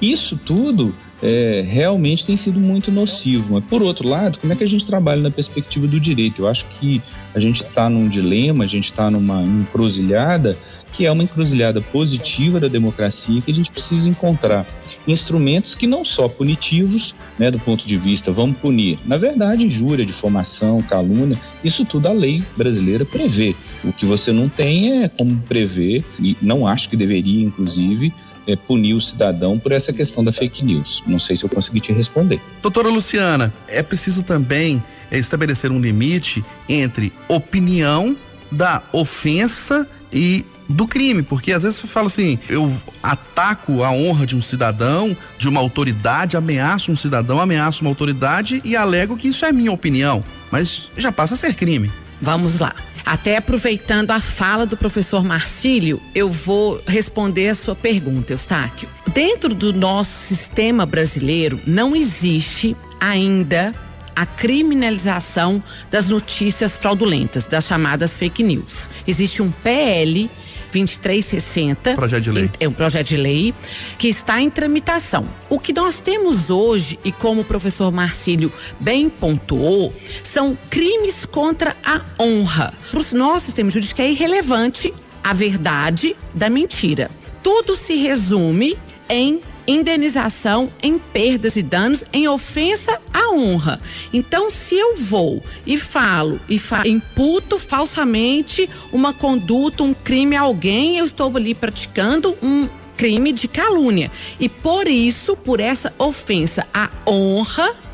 isso 0.00 0.36
tudo 0.36 0.94
é, 1.22 1.64
realmente 1.66 2.24
tem 2.24 2.36
sido 2.36 2.60
muito 2.60 2.90
nocivo. 2.90 3.54
Mas, 3.54 3.64
por 3.64 3.82
outro 3.82 4.08
lado, 4.08 4.38
como 4.38 4.52
é 4.52 4.56
que 4.56 4.64
a 4.64 4.68
gente 4.68 4.86
trabalha 4.86 5.22
na 5.22 5.30
perspectiva 5.30 5.86
do 5.86 5.98
direito? 5.98 6.42
Eu 6.42 6.48
acho 6.48 6.66
que 6.66 7.02
a 7.34 7.40
gente 7.40 7.64
está 7.64 7.88
num 7.88 8.08
dilema, 8.08 8.64
a 8.64 8.66
gente 8.66 8.86
está 8.86 9.10
numa 9.10 9.42
encruzilhada 9.42 10.56
que 10.92 11.06
é 11.06 11.12
uma 11.12 11.22
encruzilhada 11.22 11.80
positiva 11.80 12.58
da 12.58 12.68
democracia 12.68 13.40
que 13.40 13.50
a 13.50 13.54
gente 13.54 13.70
precisa 13.70 14.08
encontrar 14.08 14.66
instrumentos 15.06 15.74
que 15.74 15.86
não 15.86 16.04
só 16.04 16.28
punitivos, 16.28 17.14
né, 17.38 17.50
do 17.50 17.58
ponto 17.58 17.86
de 17.86 17.96
vista 17.96 18.32
vamos 18.32 18.56
punir, 18.58 18.98
na 19.04 19.16
verdade, 19.16 19.64
injúria, 19.64 20.04
difamação, 20.04 20.82
calúnia, 20.82 21.38
isso 21.62 21.84
tudo 21.84 22.08
a 22.08 22.12
lei 22.12 22.42
brasileira 22.56 23.04
prevê. 23.04 23.54
O 23.84 23.92
que 23.92 24.04
você 24.04 24.32
não 24.32 24.48
tem 24.48 25.02
é 25.02 25.08
como 25.08 25.40
prever, 25.42 26.04
e 26.20 26.36
não 26.42 26.66
acho 26.66 26.88
que 26.88 26.96
deveria, 26.96 27.44
inclusive, 27.44 28.12
é, 28.46 28.56
punir 28.56 28.94
o 28.94 29.00
cidadão 29.00 29.58
por 29.58 29.72
essa 29.72 29.92
questão 29.92 30.24
da 30.24 30.32
fake 30.32 30.64
news. 30.64 31.02
Não 31.06 31.18
sei 31.18 31.36
se 31.36 31.44
eu 31.44 31.48
consegui 31.48 31.80
te 31.80 31.92
responder. 31.92 32.40
Doutora 32.62 32.88
Luciana, 32.88 33.52
é 33.68 33.82
preciso 33.82 34.22
também 34.22 34.82
estabelecer 35.10 35.70
um 35.70 35.80
limite 35.80 36.44
entre 36.68 37.12
opinião 37.28 38.16
da 38.50 38.82
ofensa 38.92 39.86
e 40.12 40.44
do 40.68 40.86
crime, 40.86 41.22
porque 41.22 41.52
às 41.52 41.62
vezes 41.62 41.78
você 41.78 41.86
fala 41.86 42.06
assim, 42.06 42.38
eu 42.48 42.72
ataco 43.02 43.82
a 43.82 43.90
honra 43.90 44.26
de 44.26 44.36
um 44.36 44.42
cidadão, 44.42 45.16
de 45.38 45.48
uma 45.48 45.60
autoridade, 45.60 46.36
ameaço 46.36 46.92
um 46.92 46.96
cidadão, 46.96 47.40
ameaço 47.40 47.82
uma 47.82 47.90
autoridade 47.90 48.60
e 48.64 48.76
alego 48.76 49.16
que 49.16 49.28
isso 49.28 49.44
é 49.44 49.52
minha 49.52 49.72
opinião, 49.72 50.22
mas 50.50 50.90
já 50.96 51.10
passa 51.10 51.34
a 51.34 51.38
ser 51.38 51.54
crime. 51.54 51.90
Vamos 52.20 52.58
lá. 52.58 52.74
Até 53.06 53.38
aproveitando 53.38 54.10
a 54.10 54.20
fala 54.20 54.66
do 54.66 54.76
professor 54.76 55.24
Marcílio, 55.24 55.98
eu 56.14 56.30
vou 56.30 56.82
responder 56.86 57.48
a 57.48 57.54
sua 57.54 57.74
pergunta, 57.74 58.34
Eustáquio. 58.34 58.86
Dentro 59.14 59.54
do 59.54 59.72
nosso 59.72 60.10
sistema 60.10 60.84
brasileiro, 60.84 61.58
não 61.66 61.96
existe 61.96 62.76
ainda 63.00 63.74
a 64.18 64.26
criminalização 64.26 65.62
das 65.88 66.10
notícias 66.10 66.76
fraudulentas, 66.76 67.44
das 67.44 67.66
chamadas 67.66 68.18
fake 68.18 68.42
news. 68.42 68.88
Existe 69.06 69.40
um 69.40 69.48
PL 69.48 70.28
2360. 70.72 71.94
Projeto 71.94 72.24
de 72.24 72.30
lei. 72.32 72.50
É 72.58 72.68
um 72.68 72.72
projeto 72.72 73.06
de 73.06 73.16
lei 73.16 73.54
que 73.96 74.08
está 74.08 74.40
em 74.40 74.50
tramitação. 74.50 75.24
O 75.48 75.60
que 75.60 75.72
nós 75.72 76.00
temos 76.00 76.50
hoje, 76.50 76.98
e 77.04 77.12
como 77.12 77.42
o 77.42 77.44
professor 77.44 77.92
Marcílio 77.92 78.52
bem 78.80 79.08
pontuou, 79.08 79.94
são 80.24 80.58
crimes 80.68 81.24
contra 81.24 81.76
a 81.84 82.00
honra. 82.20 82.74
Para 82.90 83.00
o 83.00 83.16
nosso 83.16 83.46
sistema 83.46 83.70
jurídico 83.70 84.02
é 84.02 84.10
irrelevante 84.10 84.92
a 85.22 85.32
verdade 85.32 86.16
da 86.34 86.50
mentira. 86.50 87.08
Tudo 87.40 87.76
se 87.76 87.94
resume 87.94 88.76
em 89.08 89.40
indenização 89.68 90.70
em 90.82 90.98
perdas 90.98 91.56
e 91.56 91.62
danos 91.62 92.02
em 92.12 92.26
ofensa 92.26 92.98
à 93.12 93.30
honra. 93.30 93.80
Então, 94.12 94.50
se 94.50 94.74
eu 94.74 94.96
vou 94.96 95.42
e 95.66 95.76
falo 95.76 96.40
e 96.48 96.58
fa 96.58 96.88
imputo 96.88 97.58
falsamente 97.58 98.68
uma 98.90 99.12
conduta, 99.12 99.82
um 99.82 99.92
crime 99.92 100.34
a 100.34 100.40
alguém, 100.40 100.98
eu 100.98 101.04
estou 101.04 101.36
ali 101.36 101.54
praticando 101.54 102.36
um 102.42 102.66
crime 102.96 103.30
de 103.30 103.46
calúnia. 103.46 104.10
E 104.40 104.48
por 104.48 104.88
isso, 104.88 105.36
por 105.36 105.60
essa 105.60 105.94
ofensa 105.98 106.66
à 106.74 106.90
honra, 107.06 107.87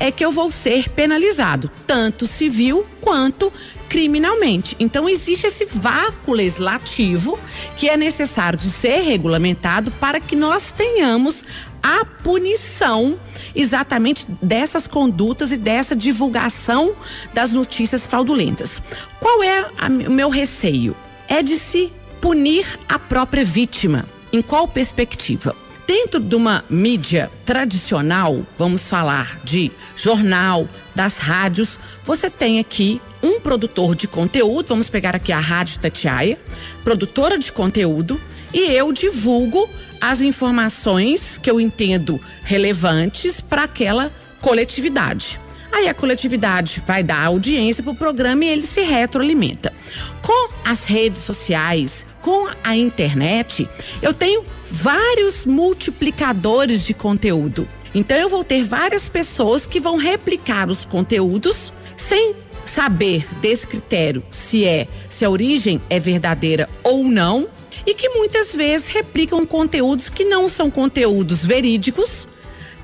é 0.00 0.10
que 0.10 0.24
eu 0.24 0.32
vou 0.32 0.50
ser 0.50 0.88
penalizado, 0.90 1.70
tanto 1.86 2.26
civil 2.26 2.86
quanto 3.00 3.52
criminalmente. 3.88 4.76
Então 4.78 5.08
existe 5.08 5.46
esse 5.46 5.64
vácuo 5.64 6.34
legislativo 6.34 7.38
que 7.76 7.88
é 7.88 7.96
necessário 7.96 8.58
de 8.58 8.70
ser 8.70 9.00
regulamentado 9.00 9.90
para 9.92 10.20
que 10.20 10.36
nós 10.36 10.70
tenhamos 10.70 11.44
a 11.82 12.04
punição 12.04 13.18
exatamente 13.54 14.26
dessas 14.42 14.86
condutas 14.86 15.52
e 15.52 15.56
dessa 15.56 15.96
divulgação 15.96 16.94
das 17.32 17.52
notícias 17.52 18.06
fraudulentas. 18.06 18.82
Qual 19.18 19.42
é 19.42 19.70
a, 19.78 19.86
o 19.86 20.10
meu 20.10 20.28
receio? 20.28 20.94
É 21.26 21.42
de 21.42 21.56
se 21.56 21.92
punir 22.20 22.78
a 22.88 22.98
própria 22.98 23.44
vítima. 23.44 24.04
Em 24.32 24.42
qual 24.42 24.68
perspectiva? 24.68 25.56
Dentro 25.88 26.20
de 26.20 26.36
uma 26.36 26.66
mídia 26.68 27.30
tradicional, 27.46 28.46
vamos 28.58 28.86
falar 28.86 29.40
de 29.42 29.72
jornal, 29.96 30.68
das 30.94 31.16
rádios, 31.16 31.78
você 32.04 32.28
tem 32.28 32.58
aqui 32.58 33.00
um 33.22 33.40
produtor 33.40 33.94
de 33.94 34.06
conteúdo, 34.06 34.68
vamos 34.68 34.90
pegar 34.90 35.16
aqui 35.16 35.32
a 35.32 35.40
Rádio 35.40 35.78
Tatiaia, 35.80 36.38
produtora 36.84 37.38
de 37.38 37.50
conteúdo, 37.50 38.20
e 38.52 38.70
eu 38.70 38.92
divulgo 38.92 39.66
as 39.98 40.20
informações 40.20 41.38
que 41.38 41.50
eu 41.50 41.58
entendo 41.58 42.20
relevantes 42.44 43.40
para 43.40 43.62
aquela 43.62 44.12
coletividade. 44.42 45.40
Aí 45.72 45.88
a 45.88 45.94
coletividade 45.94 46.82
vai 46.86 47.02
dar 47.02 47.24
audiência 47.24 47.82
para 47.82 47.92
o 47.92 47.96
programa 47.96 48.44
e 48.44 48.48
ele 48.48 48.66
se 48.66 48.82
retroalimenta. 48.82 49.72
Com 50.20 50.52
as 50.66 50.86
redes 50.86 51.22
sociais, 51.22 52.04
com 52.20 52.48
a 52.62 52.76
internet, 52.76 53.68
eu 54.02 54.12
tenho 54.12 54.44
vários 54.70 55.46
multiplicadores 55.46 56.86
de 56.86 56.94
conteúdo. 56.94 57.68
Então 57.94 58.16
eu 58.16 58.28
vou 58.28 58.44
ter 58.44 58.62
várias 58.62 59.08
pessoas 59.08 59.66
que 59.66 59.80
vão 59.80 59.96
replicar 59.96 60.70
os 60.70 60.84
conteúdos 60.84 61.72
sem 61.96 62.34
saber 62.64 63.26
desse 63.40 63.66
critério 63.66 64.22
se 64.28 64.66
é 64.66 64.86
se 65.08 65.24
a 65.24 65.30
origem 65.30 65.80
é 65.88 65.98
verdadeira 65.98 66.68
ou 66.84 67.02
não 67.02 67.48
e 67.86 67.94
que 67.94 68.10
muitas 68.10 68.54
vezes 68.54 68.88
replicam 68.88 69.46
conteúdos 69.46 70.08
que 70.10 70.24
não 70.24 70.48
são 70.48 70.70
conteúdos 70.70 71.44
verídicos, 71.44 72.28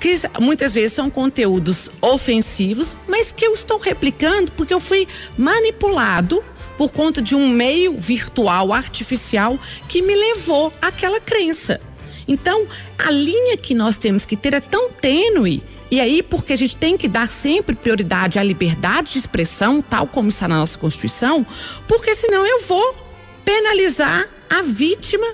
que 0.00 0.18
muitas 0.40 0.72
vezes 0.72 0.94
são 0.94 1.10
conteúdos 1.10 1.90
ofensivos, 2.00 2.96
mas 3.06 3.30
que 3.30 3.44
eu 3.44 3.52
estou 3.52 3.78
replicando 3.78 4.50
porque 4.52 4.72
eu 4.72 4.80
fui 4.80 5.06
manipulado 5.36 6.42
por 6.76 6.92
conta 6.92 7.22
de 7.22 7.34
um 7.34 7.48
meio 7.48 7.96
virtual 7.98 8.72
artificial 8.72 9.58
que 9.88 10.02
me 10.02 10.14
levou 10.14 10.72
àquela 10.80 11.20
crença. 11.20 11.80
Então, 12.26 12.66
a 12.98 13.10
linha 13.10 13.56
que 13.56 13.74
nós 13.74 13.96
temos 13.96 14.24
que 14.24 14.36
ter 14.36 14.54
é 14.54 14.60
tão 14.60 14.90
tênue. 14.90 15.62
E 15.90 16.00
aí, 16.00 16.22
porque 16.22 16.52
a 16.54 16.56
gente 16.56 16.76
tem 16.76 16.96
que 16.96 17.06
dar 17.06 17.28
sempre 17.28 17.76
prioridade 17.76 18.38
à 18.38 18.42
liberdade 18.42 19.12
de 19.12 19.18
expressão, 19.18 19.82
tal 19.82 20.06
como 20.06 20.28
está 20.28 20.48
na 20.48 20.56
nossa 20.56 20.78
Constituição, 20.78 21.46
porque 21.86 22.14
senão 22.14 22.46
eu 22.46 22.62
vou 22.62 23.04
penalizar 23.44 24.26
a 24.48 24.62
vítima 24.62 25.26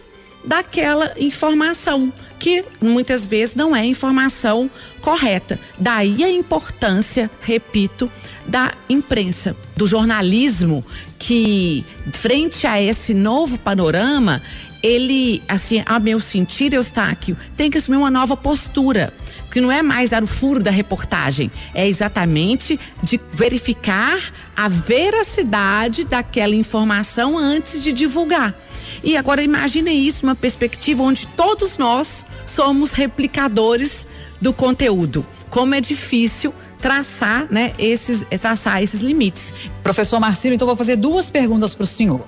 daquela 0.45 1.15
informação, 1.19 2.13
que 2.39 2.65
muitas 2.81 3.27
vezes 3.27 3.55
não 3.55 3.77
é 3.77 3.85
informação 3.85 4.71
correta. 5.01 5.59
Daí 5.79 6.25
a 6.25 6.31
importância, 6.31 7.31
repito, 7.41 8.11
da 8.47 8.75
imprensa, 8.89 9.57
do 9.77 9.87
jornalismo, 9.87 10.85
que 11.21 11.85
frente 12.13 12.67
a 12.67 12.81
esse 12.81 13.13
novo 13.13 13.59
panorama, 13.59 14.43
ele, 14.83 15.43
assim, 15.47 15.83
a 15.85 15.99
meu 16.01 16.19
sentir, 16.19 16.73
Eustáquio, 16.73 17.37
tem 17.57 17.71
que 17.71 17.79
assumir 17.79 17.99
uma 17.99 18.11
nova 18.11 18.37
postura. 18.37 19.13
Que 19.53 19.61
não 19.61 19.71
é 19.71 19.83
mais 19.83 20.11
dar 20.11 20.23
o 20.23 20.29
furo 20.29 20.63
da 20.63 20.71
reportagem, 20.71 21.51
é 21.75 21.87
exatamente 21.87 22.79
de 23.03 23.21
verificar 23.33 24.19
a 24.57 24.69
veracidade 24.69 26.05
daquela 26.05 26.55
informação 26.55 27.37
antes 27.37 27.83
de 27.83 27.93
divulgar. 27.93 28.55
E 29.03 29.17
agora 29.17 29.43
imagine 29.43 29.93
isso, 29.93 30.25
uma 30.25 30.37
perspectiva 30.37 31.03
onde 31.03 31.27
todos 31.27 31.79
nós 31.79 32.25
somos 32.47 32.93
replicadores 32.93 34.07
do 34.41 34.53
conteúdo. 34.53 35.27
Como 35.51 35.75
é 35.75 35.81
difícil 35.81 36.55
traçar, 36.81 37.47
né, 37.51 37.73
esses, 37.79 38.25
traçar 38.41 38.83
esses 38.83 39.01
limites. 39.01 39.53
Professor 39.83 40.19
Marcelo, 40.19 40.55
então 40.55 40.67
vou 40.67 40.77
fazer 40.77 40.97
duas 40.97 41.31
perguntas 41.31 41.75
para 41.75 41.85
o 41.85 41.87
senhor. 41.87 42.25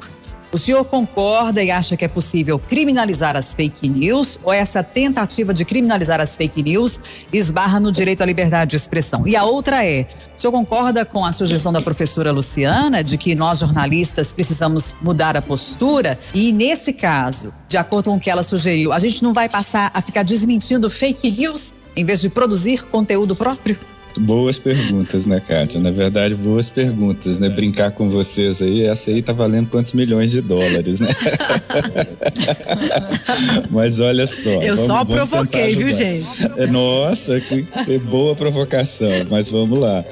O 0.53 0.59
senhor 0.59 0.85
concorda 0.85 1.65
e 1.65 1.71
acha 1.71 1.97
que 1.97 2.05
é 2.05 2.09
possível 2.09 2.59
criminalizar 2.59 3.35
as 3.39 3.55
fake 3.55 3.89
news 3.89 4.39
ou 4.45 4.53
essa 4.53 4.83
tentativa 4.83 5.55
de 5.55 5.65
criminalizar 5.65 6.21
as 6.21 6.37
fake 6.37 6.63
news 6.63 7.01
esbarra 7.33 7.81
no 7.81 7.91
direito 7.91 8.23
à 8.23 8.27
liberdade 8.27 8.73
de 8.73 8.77
expressão? 8.77 9.27
E 9.27 9.35
a 9.35 9.45
outra 9.45 9.83
é: 9.83 10.07
o 10.37 10.39
senhor 10.39 10.53
concorda 10.53 11.07
com 11.07 11.25
a 11.25 11.33
sugestão 11.33 11.73
da 11.73 11.81
professora 11.81 12.31
Luciana 12.31 13.03
de 13.03 13.17
que 13.17 13.35
nós 13.35 13.61
jornalistas 13.61 14.31
precisamos 14.31 14.95
mudar 15.01 15.39
a 15.39 15.41
postura? 15.41 16.19
E 16.35 16.53
nesse 16.53 16.93
caso, 16.93 17.51
de 17.67 17.79
acordo 17.79 18.11
com 18.11 18.19
o 18.19 18.21
que 18.21 18.29
ela 18.29 18.43
sugeriu, 18.43 18.93
a 18.93 18.99
gente 18.99 19.23
não 19.23 19.33
vai 19.33 19.49
passar 19.49 19.91
a 19.95 20.03
ficar 20.03 20.23
desmentindo 20.23 20.91
fake 20.91 21.31
news 21.31 21.77
em 21.97 22.05
vez 22.05 22.21
de 22.21 22.29
produzir 22.29 22.85
conteúdo 22.85 23.35
próprio? 23.35 23.79
Boas 24.21 24.59
perguntas, 24.59 25.27
né, 25.27 25.41
Kátia? 25.41 25.81
Na 25.81 25.91
verdade, 25.91 26.35
boas 26.35 26.69
perguntas, 26.69 27.39
né? 27.39 27.49
Brincar 27.49 27.91
com 27.93 28.09
vocês 28.09 28.61
aí, 28.61 28.85
essa 28.85 29.11
aí 29.11 29.23
tá 29.23 29.33
valendo 29.33 29.71
quantos 29.71 29.93
milhões 29.93 30.31
de 30.31 30.41
dólares, 30.41 31.01
né? 31.01 31.09
Mas 33.71 34.01
olha 34.01 34.27
só. 34.27 34.51
Eu 34.63 34.77
vamos, 34.77 34.91
só 34.91 35.05
provoquei, 35.05 35.75
viu, 35.75 35.91
gente? 35.91 36.47
É, 36.57 36.67
nossa, 36.67 37.41
que, 37.41 37.63
que 37.63 37.99
boa 37.99 38.35
provocação, 38.35 39.11
mas 39.31 39.51
vamos 39.51 39.79
lá. 39.79 40.05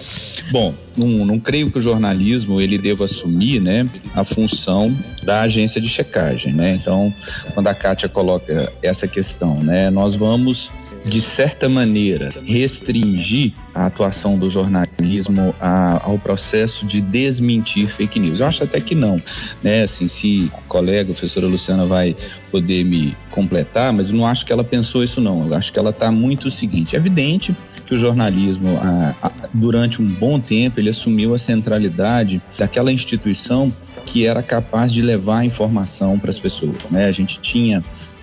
Bom, 0.51 0.75
não, 1.07 1.25
não 1.25 1.41
creio 1.41 1.71
que 1.71 1.79
o 1.79 1.81
jornalismo 1.81 2.61
ele 2.61 2.79
deva 2.79 3.05
assumir 3.05 3.61
né, 3.61 3.89
a 4.15 4.25
função 4.25 4.95
da 5.23 5.43
agência 5.43 5.81
de 5.81 5.89
checagem. 5.89 6.53
Né? 6.53 6.75
Então, 6.75 7.13
quando 7.55 7.67
a 7.69 7.75
Kátia 7.75 8.09
coloca 8.09 8.73
essa 8.83 9.09
questão, 9.09 9.63
né, 9.63 9.91
nós 9.91 10.15
vamos, 10.15 10.71
de 11.05 11.21
certa 11.21 11.69
maneira, 11.69 12.31
restringir 12.45 13.53
a 13.75 13.87
atuação 13.87 14.39
do 14.39 14.51
jornalismo 14.51 15.55
a, 15.61 16.03
ao 16.05 16.19
processo 16.19 16.85
de 16.85 17.01
desmentir 17.01 17.89
fake 17.89 18.19
news. 18.19 18.41
Eu 18.41 18.47
acho 18.47 18.65
até 18.65 18.81
que 18.81 18.95
não. 18.95 19.23
Né? 19.63 19.83
Assim, 19.83 20.07
se 20.09 20.51
o 20.53 20.63
colega, 20.69 21.13
a 21.13 21.15
professora 21.15 21.47
Luciana, 21.47 21.87
vai 21.87 22.15
poder 22.51 22.85
me 22.85 23.17
completar, 23.31 23.93
mas 23.93 24.11
eu 24.11 24.17
não 24.17 24.27
acho 24.27 24.45
que 24.45 24.53
ela 24.53 24.65
pensou 24.65 25.05
isso 25.05 25.21
não. 25.21 25.47
Eu 25.47 25.55
acho 25.55 25.73
que 25.73 25.79
ela 25.79 25.91
está 25.91 26.11
muito 26.11 26.49
o 26.49 26.51
seguinte, 26.51 26.97
é 26.97 26.99
evidente 26.99 27.55
que 27.91 27.97
o 27.97 27.99
jornalismo, 27.99 28.79
a, 28.81 29.17
a, 29.21 29.33
durante 29.53 30.01
um 30.01 30.07
bom 30.07 30.39
tempo, 30.39 30.79
ele 30.79 30.89
assumiu 30.89 31.35
a 31.35 31.39
centralidade 31.41 32.41
daquela 32.57 32.93
instituição 32.93 33.73
que 34.07 34.25
era 34.25 34.45
capaz 34.45 34.93
de 34.93 35.03
levar 35.03 35.39
a 35.39 35.45
informação 35.45 36.17
para 36.17 36.31
as 36.31 36.39
pessoas. 36.39 36.77
Né? 36.89 37.07
A 37.07 37.13
gente 37.13 37.41
tinha 37.41 37.83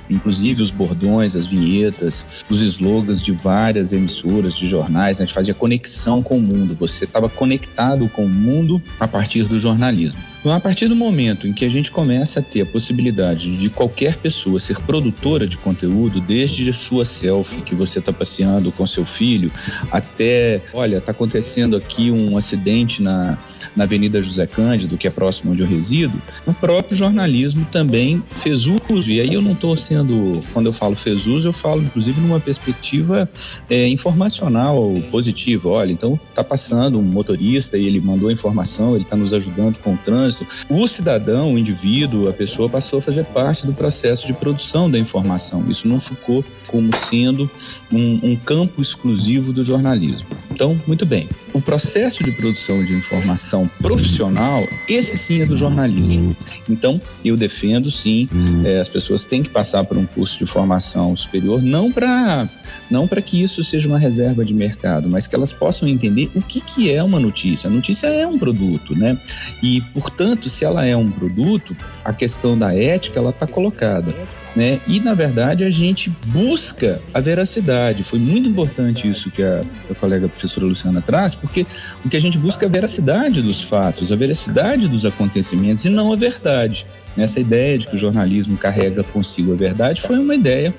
inclusive 0.09 0.63
os 0.63 0.71
bordões, 0.71 1.35
as 1.35 1.45
vinhetas, 1.45 2.45
os 2.49 2.61
slogans 2.61 3.21
de 3.21 3.33
várias 3.33 3.91
emissoras 3.91 4.55
de 4.55 4.65
jornais, 4.65 5.19
né? 5.19 5.23
a 5.23 5.25
gente 5.25 5.35
fazia 5.35 5.53
conexão 5.53 6.23
com 6.23 6.37
o 6.37 6.41
mundo, 6.41 6.73
você 6.73 7.03
estava 7.03 7.29
conectado 7.29 8.07
com 8.07 8.23
o 8.23 8.29
mundo 8.29 8.81
a 9.01 9.05
partir 9.05 9.43
do 9.43 9.59
jornalismo. 9.59 10.17
Então, 10.47 10.55
a 10.55 10.61
partir 10.61 10.87
do 10.87 10.95
momento 10.95 11.45
em 11.45 11.51
que 11.51 11.65
a 11.65 11.69
gente 11.69 11.91
começa 11.91 12.39
a 12.39 12.41
ter 12.41 12.61
a 12.61 12.65
possibilidade 12.65 13.57
de 13.57 13.69
qualquer 13.69 14.15
pessoa 14.15 14.61
ser 14.61 14.79
produtora 14.79 15.45
de 15.45 15.57
conteúdo, 15.57 16.21
desde 16.21 16.71
sua 16.71 17.03
selfie 17.03 17.61
que 17.61 17.75
você 17.75 17.99
está 17.99 18.13
passeando 18.13 18.71
com 18.71 18.87
seu 18.87 19.03
filho, 19.03 19.51
até, 19.91 20.61
olha, 20.73 20.99
está 20.99 21.11
acontecendo 21.11 21.75
aqui 21.75 22.11
um 22.11 22.37
acidente 22.37 23.01
na, 23.01 23.37
na 23.75 23.83
Avenida 23.83 24.21
José 24.21 24.47
Cândido, 24.47 24.97
que 24.97 25.05
é 25.05 25.11
próximo 25.11 25.51
onde 25.51 25.63
eu 25.63 25.67
resido, 25.67 26.17
o 26.45 26.53
próprio 26.53 26.95
jornalismo 26.95 27.67
também 27.69 28.23
fez 28.31 28.67
uso, 28.67 29.11
e 29.11 29.19
aí 29.19 29.33
eu 29.33 29.41
não 29.41 29.51
estou 29.51 29.75
sendo, 29.75 30.41
quando 30.53 30.67
eu 30.67 30.73
falo 30.73 30.95
fez 30.95 31.27
uso, 31.27 31.49
eu 31.49 31.53
falo 31.53 31.83
inclusive 31.83 32.21
numa 32.21 32.39
perspectiva 32.39 33.29
é, 33.69 33.85
informacional 33.89 34.95
positiva. 35.11 35.67
Olha, 35.67 35.91
então 35.91 36.17
está 36.29 36.41
passando 36.41 36.97
um 36.97 37.03
motorista 37.03 37.77
e 37.77 37.85
ele 37.85 37.99
mandou 37.99 38.29
a 38.29 38.31
informação, 38.31 38.95
ele 38.95 39.03
está 39.03 39.17
nos 39.17 39.33
ajudando 39.33 39.77
com 39.79 39.93
o 39.93 39.97
trânsito 39.97 40.36
trânsito, 40.37 40.47
o 40.69 40.87
cidadão, 40.87 41.53
o 41.53 41.57
indivíduo, 41.57 42.29
a 42.29 42.33
pessoa 42.33 42.69
passou 42.69 42.99
a 42.99 43.01
fazer 43.01 43.23
parte 43.25 43.65
do 43.65 43.73
processo 43.73 44.27
de 44.27 44.33
produção 44.33 44.89
da 44.89 44.97
informação. 44.97 45.63
Isso 45.67 45.87
não 45.87 45.99
ficou 45.99 46.43
como 46.67 46.95
sendo 46.95 47.49
um, 47.91 48.19
um 48.31 48.35
campo 48.35 48.81
exclusivo 48.81 49.51
do 49.51 49.63
jornalismo. 49.63 50.27
Então, 50.57 50.75
muito 50.87 51.05
bem. 51.05 51.29
O 51.53 51.61
processo 51.61 52.23
de 52.23 52.31
produção 52.31 52.83
de 52.83 52.91
informação 52.93 53.69
profissional, 53.79 54.63
esse 54.89 55.15
sim 55.15 55.43
é 55.43 55.45
do 55.45 55.55
jornalismo. 55.55 56.35
Então, 56.67 56.99
eu 57.23 57.37
defendo 57.37 57.91
sim, 57.91 58.27
é, 58.65 58.79
as 58.79 58.89
pessoas 58.89 59.23
têm 59.23 59.43
que 59.43 59.49
passar 59.49 59.83
por 59.83 59.95
um 59.97 60.05
curso 60.07 60.39
de 60.39 60.47
formação 60.47 61.15
superior, 61.15 61.61
não 61.61 61.91
para 61.91 62.49
não 62.89 63.07
para 63.07 63.21
que 63.21 63.39
isso 63.39 63.63
seja 63.63 63.87
uma 63.87 63.99
reserva 63.99 64.43
de 64.43 64.51
mercado, 64.55 65.07
mas 65.07 65.27
que 65.27 65.35
elas 65.35 65.53
possam 65.53 65.87
entender 65.87 66.31
o 66.33 66.41
que, 66.41 66.59
que 66.59 66.91
é 66.91 67.03
uma 67.03 67.19
notícia. 67.19 67.67
A 67.67 67.71
notícia 67.71 68.07
é 68.07 68.25
um 68.25 68.39
produto, 68.39 68.95
né? 68.95 69.15
E, 69.61 69.81
portanto, 69.93 70.49
se 70.49 70.65
ela 70.65 70.83
é 70.87 70.97
um 70.97 71.11
produto, 71.11 71.77
a 72.03 72.11
questão 72.11 72.57
da 72.57 72.73
ética 72.73 73.19
ela 73.19 73.29
está 73.29 73.45
colocada 73.45 74.15
né? 74.57 74.81
E 74.87 74.99
na 74.99 75.13
verdade 75.13 75.63
a 75.63 75.69
gente 75.69 76.09
busca 76.25 76.99
a 77.13 77.19
veracidade. 77.19 78.03
Foi 78.03 78.17
muito 78.17 78.49
importante 78.49 79.07
isso 79.07 79.29
que 79.29 79.43
a, 79.43 79.61
a 79.89 79.93
colega 79.93 80.27
professora 80.27 80.65
Luciana 80.65 80.99
traz, 80.99 81.35
porque 81.35 81.65
o 82.03 82.09
que 82.09 82.17
a 82.17 82.19
gente 82.19 82.39
busca 82.39 82.65
é 82.65 82.67
a 82.67 82.71
veracidade 82.71 83.41
dos 83.43 83.61
fatos, 83.61 84.11
a 84.11 84.15
veracidade 84.15 84.87
dos 84.87 85.05
acontecimentos 85.05 85.85
e 85.85 85.89
não 85.89 86.11
a 86.11 86.15
verdade. 86.15 86.87
Essa 87.15 87.39
ideia 87.39 87.77
de 87.77 87.87
que 87.87 87.95
o 87.95 87.97
jornalismo 87.97 88.57
carrega 88.57 89.03
consigo 89.03 89.51
a 89.51 89.55
verdade 89.55 90.01
foi 90.01 90.19
uma 90.19 90.35
ideia 90.35 90.73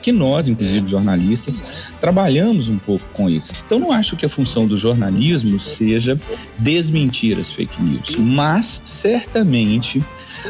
que 0.00 0.12
nós, 0.12 0.46
inclusive 0.46 0.86
jornalistas, 0.86 1.92
trabalhamos 2.00 2.68
um 2.68 2.78
pouco 2.78 3.04
com 3.12 3.28
isso. 3.28 3.52
Então, 3.66 3.78
não 3.78 3.90
acho 3.90 4.16
que 4.16 4.24
a 4.24 4.28
função 4.28 4.68
do 4.68 4.76
jornalismo 4.76 5.58
seja 5.58 6.18
desmentir 6.58 7.38
as 7.38 7.50
fake 7.50 7.82
news, 7.82 8.14
mas 8.16 8.82
certamente 8.84 10.00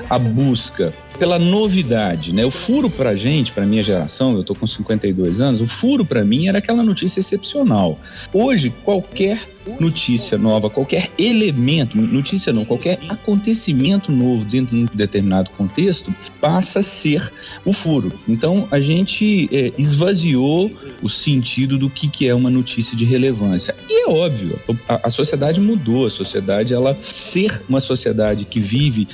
a 0.08 0.18
busca 0.18 0.92
pela 1.18 1.38
novidade, 1.38 2.34
né? 2.34 2.46
O 2.46 2.50
furo 2.50 2.88
pra 2.88 3.14
gente, 3.14 3.52
pra 3.52 3.66
minha 3.66 3.82
geração, 3.82 4.34
eu 4.34 4.42
tô 4.42 4.54
com 4.54 4.66
52 4.66 5.40
anos, 5.40 5.60
o 5.60 5.66
furo 5.66 6.02
para 6.04 6.24
mim 6.24 6.48
era 6.48 6.58
aquela 6.58 6.82
notícia 6.82 7.20
excepcional. 7.20 7.98
Hoje, 8.32 8.72
qualquer 8.82 9.38
notícia 9.78 10.38
nova, 10.38 10.70
qualquer 10.70 11.10
elemento, 11.18 11.96
notícia 11.96 12.52
não, 12.52 12.64
qualquer 12.64 12.98
acontecimento 13.08 14.10
novo 14.10 14.44
dentro 14.44 14.74
de 14.74 14.82
um 14.82 14.86
determinado 14.86 15.50
contexto 15.50 16.14
passa 16.40 16.80
a 16.80 16.82
ser 16.82 17.30
o 17.64 17.72
furo. 17.72 18.10
Então 18.26 18.66
a 18.70 18.80
gente 18.80 19.48
é, 19.52 19.72
esvaziou 19.76 20.70
o 21.02 21.08
sentido 21.08 21.76
do 21.76 21.90
que, 21.90 22.08
que 22.08 22.26
é 22.26 22.34
uma 22.34 22.50
notícia 22.50 22.96
de 22.96 23.04
relevância. 23.04 23.74
E 23.88 24.04
é 24.04 24.08
óbvio, 24.08 24.58
a, 24.88 25.08
a 25.08 25.10
sociedade 25.10 25.60
mudou, 25.60 26.06
a 26.06 26.10
sociedade, 26.10 26.72
ela 26.72 26.96
ser 27.00 27.62
uma 27.68 27.80
sociedade 27.80 28.46
que 28.46 28.58
vive 28.58 29.06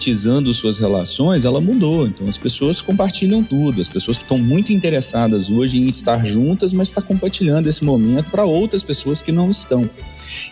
mediatizando 0.00 0.52
suas 0.54 0.78
relações, 0.78 1.44
ela 1.44 1.60
mudou. 1.60 2.06
Então 2.06 2.26
as 2.26 2.38
pessoas 2.38 2.80
compartilham 2.80 3.44
tudo, 3.44 3.80
as 3.82 3.88
pessoas 3.88 4.16
estão 4.16 4.38
muito 4.38 4.72
interessadas 4.72 5.50
hoje 5.50 5.78
em 5.78 5.88
estar 5.88 6.24
juntas, 6.24 6.72
mas 6.72 6.88
está 6.88 7.02
compartilhando 7.02 7.66
esse 7.68 7.84
momento 7.84 8.30
para 8.30 8.44
outras 8.44 8.82
pessoas 8.82 9.20
que 9.20 9.30
não 9.30 9.50
estão. 9.50 9.88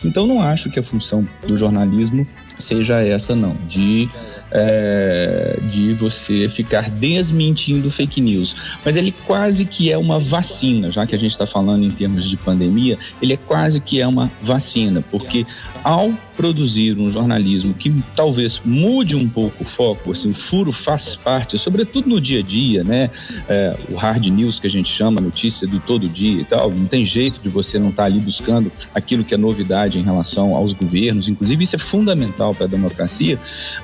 Então 0.04 0.26
não 0.26 0.42
acho 0.42 0.70
que 0.70 0.78
a 0.78 0.82
função 0.82 1.26
do 1.46 1.56
jornalismo 1.56 2.26
seja 2.58 3.00
essa 3.00 3.34
não, 3.34 3.56
de 3.66 4.08
é, 4.50 5.58
de 5.68 5.92
você 5.94 6.48
ficar 6.48 6.88
desmentindo 6.90 7.90
fake 7.90 8.20
news. 8.20 8.56
Mas 8.84 8.96
ele 8.96 9.12
quase 9.26 9.64
que 9.64 9.90
é 9.90 9.98
uma 9.98 10.18
vacina, 10.18 10.90
já 10.90 11.06
que 11.06 11.14
a 11.14 11.18
gente 11.18 11.32
está 11.32 11.46
falando 11.46 11.84
em 11.84 11.90
termos 11.90 12.28
de 12.28 12.36
pandemia, 12.36 12.98
ele 13.20 13.34
é 13.34 13.36
quase 13.36 13.80
que 13.80 14.00
é 14.00 14.06
uma 14.06 14.30
vacina, 14.42 15.04
porque 15.10 15.46
ao 15.82 16.12
produzir 16.38 16.96
um 16.96 17.10
jornalismo 17.10 17.74
que 17.74 17.92
talvez 18.14 18.62
mude 18.64 19.16
um 19.16 19.28
pouco 19.28 19.64
o 19.64 19.66
foco, 19.66 20.12
assim, 20.12 20.30
o 20.30 20.32
furo 20.32 20.70
faz 20.70 21.16
parte, 21.16 21.58
sobretudo 21.58 22.08
no 22.08 22.20
dia 22.20 22.38
a 22.38 22.42
dia, 22.42 22.84
né? 22.84 23.10
É, 23.48 23.76
o 23.90 23.96
hard 23.96 24.24
news 24.26 24.60
que 24.60 24.68
a 24.68 24.70
gente 24.70 24.88
chama, 24.88 25.20
notícia 25.20 25.66
do 25.66 25.80
todo 25.80 26.08
dia 26.08 26.40
e 26.40 26.44
tal, 26.44 26.70
não 26.70 26.86
tem 26.86 27.04
jeito 27.04 27.40
de 27.40 27.48
você 27.48 27.76
não 27.76 27.88
estar 27.88 28.04
tá 28.04 28.06
ali 28.06 28.20
buscando 28.20 28.70
aquilo 28.94 29.24
que 29.24 29.34
é 29.34 29.36
novidade 29.36 29.98
em 29.98 30.02
relação 30.02 30.54
aos 30.54 30.72
governos, 30.72 31.28
inclusive 31.28 31.64
isso 31.64 31.74
é 31.74 31.78
fundamental 31.78 32.54
para 32.54 32.66
a 32.66 32.68
democracia, 32.68 33.36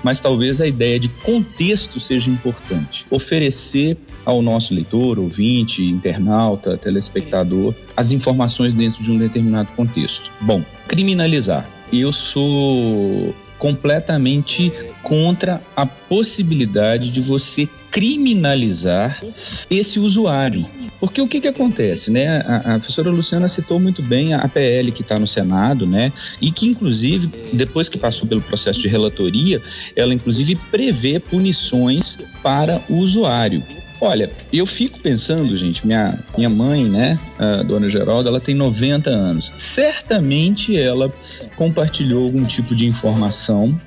mas 0.05 0.21
talvez 0.21 0.54
a 0.61 0.67
ideia 0.67 0.99
de 0.99 1.09
contexto 1.09 2.01
seja 2.01 2.31
importante. 2.31 3.07
Oferecer 3.11 3.97
ao 4.25 4.43
nosso 4.43 4.75
leitor, 4.75 5.19
ouvinte, 5.19 5.83
internauta, 5.83 6.77
telespectador, 6.77 7.75
as 7.97 8.11
informações 8.11 8.75
dentro 8.75 9.03
de 9.03 9.11
um 9.11 9.19
determinado 9.19 9.71
contexto. 9.73 10.31
Bom, 10.41 10.63
criminalizar 10.89 11.69
eu 11.93 12.13
sou 12.13 13.35
completamente 13.59 14.73
contra 15.03 15.63
a 15.77 15.87
possibilidade 15.87 17.11
de 17.11 17.21
você 17.21 17.69
criminalizar 17.91 19.23
esse 19.71 19.99
usuário. 19.99 20.67
Porque 21.07 21.21
o 21.21 21.29
que, 21.29 21.41
que 21.41 21.49
acontece, 21.49 22.11
né? 22.11 22.41
A, 22.41 22.75
a 22.75 22.79
professora 22.79 23.11
Luciana 23.11 23.49
citou 23.49 23.79
muito 23.79 24.03
bem 24.03 24.35
a 24.35 24.49
PL 24.49 24.91
que 24.93 25.03
está 25.03 25.19
no 25.19 25.27
Senado, 25.27 25.87
né? 25.87 26.13
E 26.41 26.51
que, 26.51 26.67
inclusive, 26.67 27.29
depois 27.53 27.89
que 27.89 27.99
passou 27.99 28.29
pelo 28.29 28.43
processo 28.43 28.81
de 28.81 28.89
relatoria, 28.89 29.61
ela, 29.95 30.15
inclusive, 30.15 30.57
prevê 30.71 31.19
punições 31.19 32.19
para 32.43 32.81
o 32.89 32.97
usuário. 32.97 33.63
Olha, 34.01 34.31
eu 34.53 34.67
fico 34.67 35.01
pensando, 35.01 35.57
gente, 35.57 35.87
minha, 35.87 36.19
minha 36.37 36.51
mãe, 36.51 36.85
né, 36.85 37.19
a 37.39 37.63
dona 37.63 37.89
Geralda, 37.89 38.29
ela 38.29 38.41
tem 38.41 38.55
90 38.55 39.09
anos. 39.09 39.53
Certamente 39.57 40.77
ela 40.77 41.13
compartilhou 41.57 42.25
algum 42.25 42.45
tipo 42.45 42.75
de 42.75 42.87
informação 42.87 43.81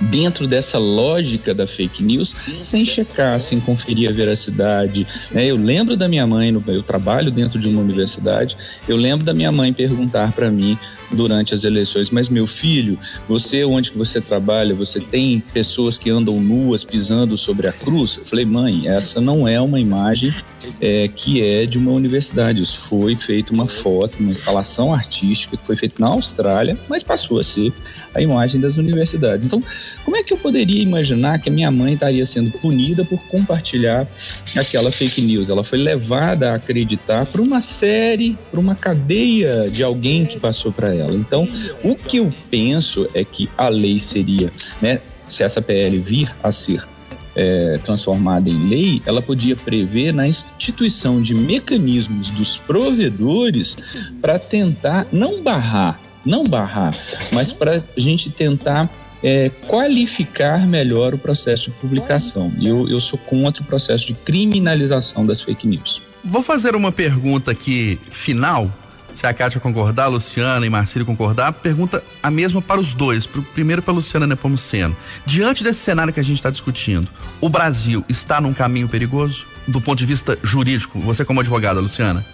dentro 0.00 0.46
dessa 0.46 0.78
lógica 0.78 1.54
da 1.54 1.66
fake 1.66 2.02
news, 2.02 2.34
sem 2.60 2.84
checar, 2.86 3.38
sem 3.40 3.60
conferir 3.60 4.10
a 4.10 4.12
veracidade. 4.12 5.06
Né? 5.30 5.46
Eu 5.46 5.56
lembro 5.56 5.96
da 5.96 6.08
minha 6.08 6.26
mãe, 6.26 6.54
eu 6.68 6.82
trabalho 6.82 7.30
dentro 7.30 7.58
de 7.58 7.68
uma 7.68 7.80
universidade, 7.80 8.56
eu 8.88 8.96
lembro 8.96 9.24
da 9.24 9.34
minha 9.34 9.52
mãe 9.52 9.72
perguntar 9.72 10.32
para 10.32 10.50
mim 10.50 10.78
durante 11.12 11.54
as 11.54 11.64
eleições, 11.64 12.10
mas 12.10 12.28
meu 12.28 12.46
filho, 12.46 12.98
você 13.28 13.64
onde 13.64 13.90
que 13.90 13.98
você 13.98 14.20
trabalha, 14.20 14.74
você 14.74 15.00
tem 15.00 15.42
pessoas 15.52 15.98
que 15.98 16.08
andam 16.08 16.38
nuas 16.40 16.84
pisando 16.84 17.36
sobre 17.36 17.66
a 17.66 17.72
cruz? 17.72 18.16
Eu 18.16 18.24
falei, 18.24 18.44
mãe, 18.44 18.88
essa 18.88 19.20
não 19.20 19.46
é 19.46 19.60
uma 19.60 19.80
imagem 19.80 20.32
é, 20.80 21.08
que 21.08 21.42
é 21.42 21.66
de 21.66 21.78
uma 21.78 21.90
universidade. 21.90 22.62
Isso 22.62 22.80
foi 22.80 23.16
feito 23.16 23.52
uma 23.52 23.66
foto, 23.66 24.18
uma 24.20 24.30
instalação 24.30 24.92
artística 24.92 25.56
que 25.56 25.66
foi 25.66 25.76
feita 25.76 25.96
na 25.98 26.08
Austrália, 26.08 26.78
mas 26.88 27.02
passou 27.02 27.40
a 27.40 27.44
ser 27.44 27.72
a 28.14 28.20
imagem 28.20 28.60
das 28.60 28.76
universidades. 28.76 29.46
Então, 29.46 29.62
como 30.04 30.16
é 30.16 30.22
que 30.22 30.32
eu 30.32 30.38
poderia 30.38 30.82
imaginar 30.82 31.38
que 31.38 31.48
a 31.48 31.52
minha 31.52 31.70
mãe 31.70 31.94
estaria 31.94 32.24
sendo 32.26 32.50
punida 32.58 33.04
por 33.04 33.22
compartilhar 33.26 34.06
aquela 34.56 34.90
fake 34.90 35.20
news? 35.20 35.48
Ela 35.48 35.62
foi 35.62 35.78
levada 35.78 36.52
a 36.52 36.54
acreditar 36.54 37.26
por 37.26 37.40
uma 37.40 37.60
série, 37.60 38.36
por 38.50 38.58
uma 38.58 38.74
cadeia 38.74 39.70
de 39.70 39.82
alguém 39.82 40.24
que 40.24 40.38
passou 40.38 40.72
para 40.72 40.94
ela. 40.94 41.14
Então, 41.14 41.48
o 41.84 41.94
que 41.94 42.18
eu 42.18 42.32
penso 42.50 43.08
é 43.14 43.24
que 43.24 43.48
a 43.56 43.68
lei 43.68 44.00
seria, 44.00 44.52
né, 44.80 45.00
se 45.26 45.42
essa 45.42 45.62
PL 45.62 45.96
vir 45.98 46.30
a 46.42 46.50
ser 46.50 46.82
é, 47.34 47.78
transformada 47.82 48.48
em 48.48 48.68
lei, 48.68 49.02
ela 49.06 49.22
podia 49.22 49.56
prever 49.56 50.12
na 50.12 50.26
instituição 50.26 51.22
de 51.22 51.34
mecanismos 51.34 52.30
dos 52.30 52.58
provedores 52.58 53.76
para 54.20 54.38
tentar 54.38 55.06
não 55.12 55.42
barrar, 55.42 56.00
não 56.24 56.44
barrar, 56.44 56.92
mas 57.32 57.52
para 57.52 57.82
a 57.96 58.00
gente 58.00 58.30
tentar 58.30 58.90
é, 59.22 59.50
qualificar 59.66 60.66
melhor 60.66 61.14
o 61.14 61.18
processo 61.18 61.64
de 61.64 61.70
publicação. 61.72 62.52
Eu, 62.60 62.88
eu 62.88 63.00
sou 63.00 63.18
contra 63.18 63.62
o 63.62 63.66
processo 63.66 64.06
de 64.06 64.14
criminalização 64.14 65.24
das 65.24 65.40
fake 65.40 65.66
news. 65.66 66.02
Vou 66.24 66.42
fazer 66.42 66.74
uma 66.76 66.92
pergunta 66.92 67.50
aqui 67.50 67.98
final. 68.10 68.70
Se 69.12 69.26
a 69.26 69.34
Kátia 69.34 69.60
concordar, 69.60 70.04
a 70.04 70.08
Luciana 70.08 70.64
e 70.64 70.70
Marcílio 70.70 71.04
concordar, 71.04 71.52
pergunta 71.52 72.02
a 72.22 72.30
mesma 72.30 72.62
para 72.62 72.80
os 72.80 72.94
dois. 72.94 73.26
Primeiro 73.26 73.82
para 73.82 73.92
a 73.92 73.96
Luciana 73.96 74.26
Nepomuceno. 74.26 74.96
Diante 75.26 75.64
desse 75.64 75.80
cenário 75.80 76.12
que 76.12 76.20
a 76.20 76.22
gente 76.22 76.36
está 76.36 76.50
discutindo, 76.50 77.08
o 77.40 77.48
Brasil 77.48 78.04
está 78.08 78.40
num 78.40 78.52
caminho 78.52 78.88
perigoso? 78.88 79.46
Do 79.66 79.80
ponto 79.80 79.98
de 79.98 80.06
vista 80.06 80.38
jurídico, 80.42 81.00
você 81.00 81.24
como 81.24 81.40
advogada, 81.40 81.80
Luciana? 81.80 82.24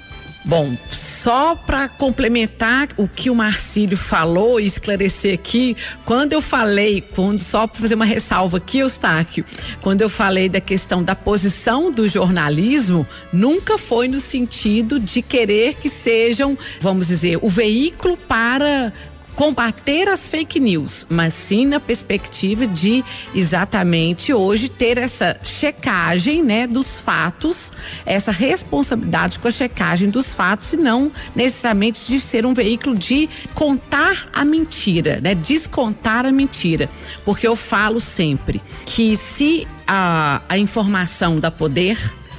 Bom, 0.46 0.76
só 0.92 1.56
para 1.56 1.88
complementar 1.88 2.86
o 2.96 3.08
que 3.08 3.30
o 3.30 3.34
Marcílio 3.34 3.96
falou 3.96 4.60
e 4.60 4.66
esclarecer 4.66 5.34
aqui, 5.34 5.76
quando 6.04 6.34
eu 6.34 6.40
falei, 6.40 7.00
quando 7.00 7.40
só 7.40 7.66
para 7.66 7.80
fazer 7.80 7.96
uma 7.96 8.04
ressalva 8.04 8.58
aqui, 8.58 8.78
Eustáquio, 8.78 9.44
quando 9.80 10.02
eu 10.02 10.08
falei 10.08 10.48
da 10.48 10.60
questão 10.60 11.02
da 11.02 11.16
posição 11.16 11.90
do 11.90 12.08
jornalismo, 12.08 13.04
nunca 13.32 13.76
foi 13.76 14.06
no 14.06 14.20
sentido 14.20 15.00
de 15.00 15.20
querer 15.20 15.74
que 15.74 15.90
sejam, 15.90 16.56
vamos 16.80 17.08
dizer, 17.08 17.40
o 17.42 17.48
veículo 17.48 18.16
para 18.16 18.92
combater 19.36 20.08
as 20.08 20.28
fake 20.30 20.58
news, 20.58 21.06
mas 21.10 21.34
sim 21.34 21.66
na 21.66 21.78
perspectiva 21.78 22.66
de 22.66 23.04
exatamente 23.34 24.32
hoje 24.32 24.70
ter 24.70 24.96
essa 24.96 25.38
checagem, 25.44 26.42
né, 26.42 26.66
dos 26.66 27.02
fatos, 27.02 27.70
essa 28.06 28.32
responsabilidade 28.32 29.38
com 29.38 29.46
a 29.46 29.50
checagem 29.50 30.08
dos 30.08 30.34
fatos 30.34 30.72
e 30.72 30.78
não 30.78 31.12
necessariamente 31.34 32.06
de 32.06 32.18
ser 32.18 32.46
um 32.46 32.54
veículo 32.54 32.96
de 32.96 33.28
contar 33.54 34.26
a 34.32 34.42
mentira, 34.42 35.20
né, 35.20 35.34
descontar 35.34 36.24
a 36.24 36.32
mentira, 36.32 36.88
porque 37.22 37.46
eu 37.46 37.54
falo 37.54 38.00
sempre 38.00 38.62
que 38.86 39.16
se 39.16 39.68
a, 39.86 40.40
a 40.48 40.56
informação 40.56 41.38
dá 41.38 41.50
poder, 41.50 41.98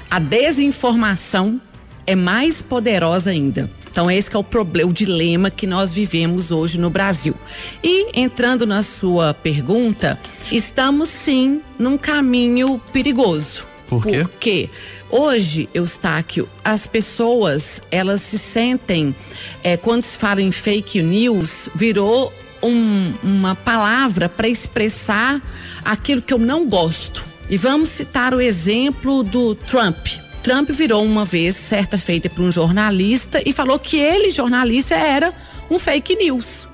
a 0.09 0.17
desinformação 0.17 1.61
é 2.07 2.15
mais 2.15 2.61
poderosa 2.61 3.29
ainda. 3.29 3.69
Então 3.97 4.11
esse 4.11 4.35
é 4.35 4.37
o 4.37 4.43
problema, 4.43 4.91
o 4.91 4.93
dilema 4.93 5.49
que 5.49 5.65
nós 5.65 5.91
vivemos 5.91 6.51
hoje 6.51 6.79
no 6.79 6.87
Brasil. 6.87 7.33
E 7.83 8.11
entrando 8.13 8.63
na 8.63 8.83
sua 8.83 9.33
pergunta, 9.33 10.19
estamos 10.51 11.09
sim 11.09 11.63
num 11.79 11.97
caminho 11.97 12.79
perigoso. 12.93 13.65
Por 13.87 14.05
quê? 14.05 14.19
Porque 14.19 14.69
hoje, 15.09 15.67
Eustáquio, 15.73 16.47
as 16.63 16.85
pessoas 16.85 17.81
elas 17.89 18.21
se 18.21 18.37
sentem 18.37 19.15
é, 19.63 19.75
quando 19.75 20.03
se 20.03 20.15
fala 20.15 20.43
em 20.43 20.51
fake 20.51 21.01
news 21.01 21.67
virou 21.73 22.31
um, 22.61 23.11
uma 23.23 23.55
palavra 23.55 24.29
para 24.29 24.47
expressar 24.47 25.41
aquilo 25.83 26.21
que 26.21 26.35
eu 26.35 26.37
não 26.37 26.69
gosto. 26.69 27.25
E 27.49 27.57
vamos 27.57 27.89
citar 27.89 28.31
o 28.31 28.39
exemplo 28.39 29.23
do 29.23 29.55
Trump. 29.55 30.26
Trump 30.43 30.69
virou 30.69 31.03
uma 31.03 31.25
vez, 31.25 31.55
certa 31.55 31.97
feita, 31.97 32.29
para 32.29 32.43
um 32.43 32.51
jornalista 32.51 33.41
e 33.45 33.51
falou 33.51 33.77
que 33.77 33.97
ele, 33.97 34.31
jornalista, 34.31 34.95
era 34.95 35.33
um 35.69 35.77
fake 35.77 36.15
news. 36.15 36.67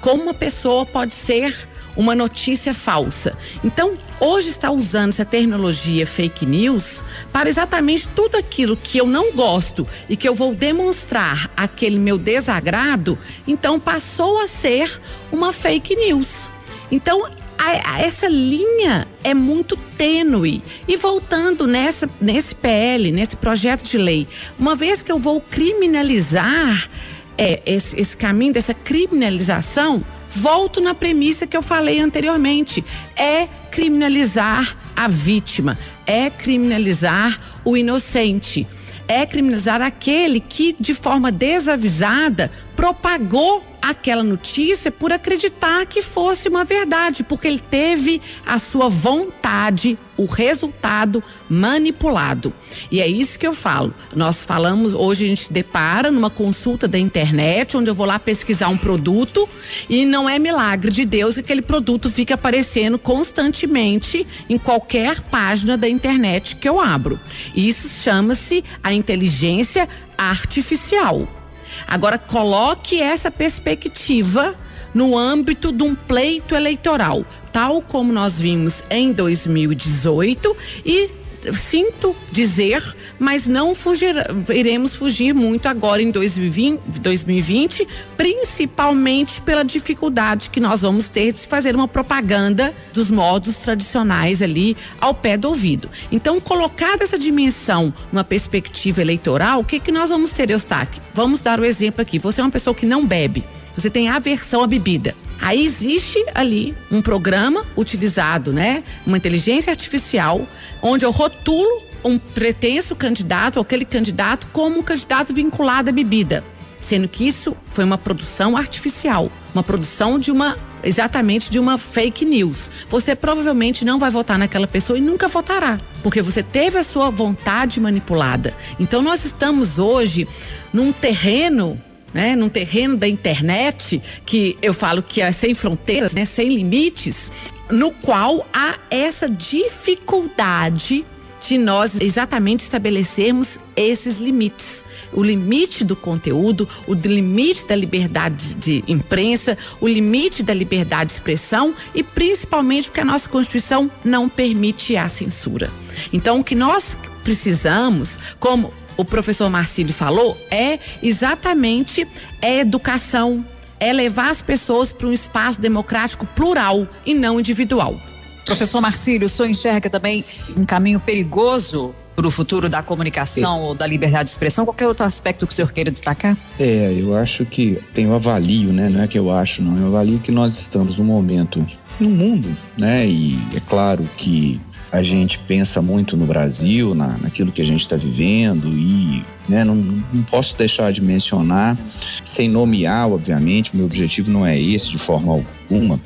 Como 0.00 0.22
uma 0.24 0.34
pessoa 0.34 0.84
pode 0.84 1.14
ser 1.14 1.54
uma 1.96 2.14
notícia 2.14 2.72
falsa. 2.72 3.36
Então, 3.62 3.94
hoje 4.18 4.48
está 4.48 4.70
usando 4.70 5.10
essa 5.10 5.24
terminologia 5.24 6.06
fake 6.06 6.46
news 6.46 7.02
para 7.32 7.48
exatamente 7.48 8.08
tudo 8.08 8.36
aquilo 8.36 8.76
que 8.76 8.98
eu 8.98 9.06
não 9.06 9.32
gosto 9.32 9.86
e 10.08 10.16
que 10.16 10.28
eu 10.28 10.34
vou 10.34 10.54
demonstrar 10.54 11.50
aquele 11.56 11.98
meu 11.98 12.16
desagrado, 12.16 13.18
então 13.46 13.78
passou 13.78 14.40
a 14.40 14.48
ser 14.48 15.00
uma 15.30 15.52
fake 15.52 15.94
news. 15.96 16.48
Então, 16.90 17.28
a, 17.60 17.96
a, 17.96 18.00
essa 18.00 18.26
linha 18.26 19.06
é 19.22 19.34
muito 19.34 19.76
tênue. 19.76 20.62
E 20.88 20.96
voltando 20.96 21.66
nessa, 21.66 22.08
nesse 22.18 22.54
PL, 22.54 23.12
nesse 23.12 23.36
projeto 23.36 23.84
de 23.84 23.98
lei, 23.98 24.26
uma 24.58 24.74
vez 24.74 25.02
que 25.02 25.12
eu 25.12 25.18
vou 25.18 25.42
criminalizar 25.42 26.88
é, 27.36 27.60
esse, 27.66 28.00
esse 28.00 28.16
caminho 28.16 28.54
dessa 28.54 28.72
criminalização, 28.72 30.02
volto 30.30 30.80
na 30.80 30.94
premissa 30.94 31.46
que 31.46 31.56
eu 31.56 31.62
falei 31.62 32.00
anteriormente: 32.00 32.82
é 33.14 33.46
criminalizar 33.70 34.74
a 34.96 35.06
vítima, 35.06 35.78
é 36.06 36.30
criminalizar 36.30 37.38
o 37.62 37.76
inocente, 37.76 38.66
é 39.06 39.26
criminalizar 39.26 39.82
aquele 39.82 40.40
que, 40.40 40.74
de 40.80 40.94
forma 40.94 41.30
desavisada, 41.30 42.50
propagou 42.74 43.69
aquela 43.80 44.22
notícia 44.22 44.90
por 44.90 45.12
acreditar 45.12 45.86
que 45.86 46.02
fosse 46.02 46.48
uma 46.48 46.64
verdade, 46.64 47.24
porque 47.24 47.48
ele 47.48 47.58
teve 47.58 48.20
a 48.44 48.58
sua 48.58 48.88
vontade, 48.88 49.98
o 50.16 50.26
resultado 50.26 51.22
manipulado. 51.48 52.52
E 52.90 53.00
é 53.00 53.08
isso 53.08 53.38
que 53.38 53.46
eu 53.46 53.54
falo. 53.54 53.94
Nós 54.14 54.44
falamos, 54.44 54.92
hoje 54.92 55.24
a 55.24 55.28
gente 55.28 55.52
depara 55.52 56.10
numa 56.10 56.30
consulta 56.30 56.86
da 56.86 56.98
internet, 56.98 57.76
onde 57.76 57.90
eu 57.90 57.94
vou 57.94 58.06
lá 58.06 58.18
pesquisar 58.18 58.68
um 58.68 58.76
produto 58.76 59.48
e 59.88 60.04
não 60.04 60.28
é 60.28 60.38
milagre 60.38 60.90
de 60.90 61.04
Deus 61.04 61.34
que 61.34 61.40
aquele 61.40 61.62
produto 61.62 62.10
fica 62.10 62.34
aparecendo 62.34 62.98
constantemente 62.98 64.26
em 64.48 64.58
qualquer 64.58 65.20
página 65.22 65.76
da 65.76 65.88
internet 65.88 66.56
que 66.56 66.68
eu 66.68 66.80
abro. 66.80 67.18
Isso 67.54 67.88
chama-se 68.02 68.62
a 68.82 68.92
inteligência 68.92 69.88
artificial. 70.18 71.39
Agora, 71.86 72.18
coloque 72.18 73.00
essa 73.00 73.30
perspectiva 73.30 74.54
no 74.94 75.16
âmbito 75.16 75.72
de 75.72 75.82
um 75.82 75.94
pleito 75.94 76.54
eleitoral, 76.54 77.24
tal 77.52 77.80
como 77.80 78.12
nós 78.12 78.40
vimos 78.40 78.82
em 78.90 79.12
2018 79.12 80.56
e 80.84 81.10
sinto 81.52 82.14
dizer, 82.30 82.82
mas 83.20 83.46
não 83.46 83.74
fugir, 83.74 84.14
iremos 84.48 84.96
fugir 84.96 85.34
muito 85.34 85.66
agora 85.66 86.00
em 86.00 86.10
2020, 86.10 86.80
2020, 87.00 87.86
principalmente 88.16 89.42
pela 89.42 89.62
dificuldade 89.62 90.48
que 90.48 90.58
nós 90.58 90.80
vamos 90.80 91.06
ter 91.06 91.30
de 91.30 91.46
fazer 91.46 91.76
uma 91.76 91.86
propaganda 91.86 92.74
dos 92.94 93.10
modos 93.10 93.56
tradicionais 93.56 94.40
ali 94.40 94.74
ao 94.98 95.12
pé 95.12 95.36
do 95.36 95.48
ouvido. 95.48 95.90
Então, 96.10 96.40
colocada 96.40 97.04
essa 97.04 97.18
dimensão 97.18 97.92
numa 98.10 98.24
perspectiva 98.24 99.02
eleitoral, 99.02 99.60
o 99.60 99.64
que 99.64 99.78
que 99.78 99.92
nós 99.92 100.08
vamos 100.08 100.30
ter, 100.30 100.50
Eustáquio? 100.50 101.02
Vamos 101.12 101.40
dar 101.40 101.60
o 101.60 101.64
exemplo 101.64 102.00
aqui. 102.00 102.18
Você 102.18 102.40
é 102.40 102.44
uma 102.44 102.50
pessoa 102.50 102.74
que 102.74 102.86
não 102.86 103.04
bebe, 103.04 103.44
você 103.76 103.90
tem 103.90 104.08
aversão 104.08 104.62
à 104.62 104.66
bebida. 104.66 105.14
Aí 105.38 105.64
existe 105.64 106.22
ali 106.34 106.74
um 106.90 107.02
programa 107.02 107.64
utilizado, 107.76 108.52
né? 108.52 108.82
Uma 109.06 109.16
inteligência 109.16 109.70
artificial, 109.70 110.46
onde 110.82 111.04
eu 111.04 111.10
rotulo 111.10 111.89
um 112.04 112.18
pretenso 112.18 112.94
candidato, 112.96 113.56
ou 113.56 113.62
aquele 113.62 113.84
candidato, 113.84 114.46
como 114.52 114.78
um 114.78 114.82
candidato 114.82 115.32
vinculado 115.32 115.90
à 115.90 115.92
bebida. 115.92 116.44
Sendo 116.80 117.08
que 117.08 117.26
isso 117.26 117.56
foi 117.68 117.84
uma 117.84 117.98
produção 117.98 118.56
artificial, 118.56 119.30
uma 119.54 119.62
produção 119.62 120.18
de 120.18 120.30
uma 120.30 120.56
exatamente 120.82 121.50
de 121.50 121.58
uma 121.58 121.76
fake 121.76 122.24
news. 122.24 122.70
Você 122.88 123.14
provavelmente 123.14 123.84
não 123.84 123.98
vai 123.98 124.10
votar 124.10 124.38
naquela 124.38 124.66
pessoa 124.66 124.98
e 124.98 125.02
nunca 125.02 125.28
votará, 125.28 125.78
porque 126.02 126.22
você 126.22 126.42
teve 126.42 126.78
a 126.78 126.84
sua 126.84 127.10
vontade 127.10 127.78
manipulada. 127.78 128.54
Então 128.78 129.02
nós 129.02 129.24
estamos 129.24 129.78
hoje 129.78 130.26
num 130.72 130.90
terreno 130.90 131.80
né, 132.12 132.34
num 132.34 132.48
terreno 132.48 132.96
da 132.96 133.06
internet 133.06 134.02
que 134.26 134.58
eu 134.60 134.74
falo 134.74 135.00
que 135.00 135.20
é 135.20 135.30
sem 135.30 135.54
fronteiras, 135.54 136.12
né, 136.12 136.24
sem 136.24 136.52
limites, 136.52 137.30
no 137.70 137.92
qual 137.92 138.44
há 138.52 138.76
essa 138.90 139.28
dificuldade 139.28 141.04
de 141.40 141.58
nós 141.58 142.00
exatamente 142.00 142.60
estabelecermos 142.60 143.58
esses 143.76 144.18
limites. 144.18 144.84
O 145.12 145.22
limite 145.22 145.84
do 145.84 145.96
conteúdo, 145.96 146.68
o 146.86 146.94
limite 146.94 147.66
da 147.66 147.74
liberdade 147.74 148.54
de 148.54 148.84
imprensa, 148.86 149.58
o 149.80 149.88
limite 149.88 150.42
da 150.42 150.54
liberdade 150.54 151.06
de 151.06 151.12
expressão 151.14 151.74
e 151.94 152.02
principalmente 152.02 152.88
porque 152.88 153.00
a 153.00 153.04
nossa 153.04 153.28
Constituição 153.28 153.90
não 154.04 154.28
permite 154.28 154.96
a 154.96 155.08
censura. 155.08 155.70
Então, 156.12 156.40
o 156.40 156.44
que 156.44 156.54
nós 156.54 156.96
precisamos, 157.24 158.18
como 158.38 158.72
o 158.96 159.04
professor 159.04 159.50
Marcílio 159.50 159.92
falou, 159.92 160.36
é 160.50 160.78
exatamente 161.02 162.06
educação, 162.40 163.44
é 163.80 163.92
levar 163.92 164.30
as 164.30 164.42
pessoas 164.42 164.92
para 164.92 165.08
um 165.08 165.12
espaço 165.12 165.60
democrático 165.60 166.26
plural 166.26 166.86
e 167.04 167.14
não 167.14 167.40
individual. 167.40 167.98
Professor 168.44 168.80
Marcílio, 168.80 169.26
o 169.26 169.28
senhor 169.28 169.48
enxerga 169.48 169.88
também 169.88 170.22
um 170.58 170.64
caminho 170.64 170.98
perigoso 170.98 171.94
para 172.14 172.26
o 172.26 172.30
futuro 172.30 172.68
da 172.68 172.82
comunicação 172.82 173.60
ou 173.62 173.74
da 173.74 173.86
liberdade 173.86 174.24
de 174.24 174.30
expressão? 174.30 174.64
Qualquer 174.64 174.86
outro 174.86 175.06
aspecto 175.06 175.46
que 175.46 175.52
o 175.52 175.56
senhor 175.56 175.72
queira 175.72 175.90
destacar? 175.90 176.36
É, 176.58 176.94
eu 176.98 177.16
acho 177.16 177.46
que 177.46 177.78
tem 177.94 178.06
o 178.06 178.14
avalio, 178.14 178.72
né? 178.72 178.88
Não 178.90 179.02
é 179.02 179.06
que 179.06 179.18
eu 179.18 179.30
acho, 179.30 179.62
não. 179.62 179.78
Eu 179.78 179.86
avalio 179.86 180.18
que 180.18 180.30
nós 180.30 180.58
estamos 180.58 180.98
num 180.98 181.04
momento 181.04 181.66
no 181.98 182.10
mundo, 182.10 182.54
né? 182.76 183.06
E 183.06 183.38
é 183.54 183.60
claro 183.60 184.04
que 184.16 184.60
a 184.92 185.02
gente 185.02 185.38
pensa 185.40 185.80
muito 185.80 186.16
no 186.16 186.26
Brasil, 186.26 186.94
na, 186.94 187.16
naquilo 187.18 187.52
que 187.52 187.62
a 187.62 187.64
gente 187.64 187.80
está 187.80 187.96
vivendo 187.96 188.68
e 188.68 189.24
né, 189.48 189.64
não, 189.64 189.74
não, 189.74 190.22
posso 190.24 190.56
deixar 190.56 190.92
de 190.92 191.00
mencionar, 191.00 191.76
sem 192.22 192.48
nomear, 192.48 193.10
obviamente, 193.10 193.76
meu 193.76 193.86
objetivo 193.86 194.30
não 194.30 194.46
é 194.46 194.58
esse 194.58 194.90
de 194.90 194.98
forma 194.98 195.32
alguma, 195.32 196.00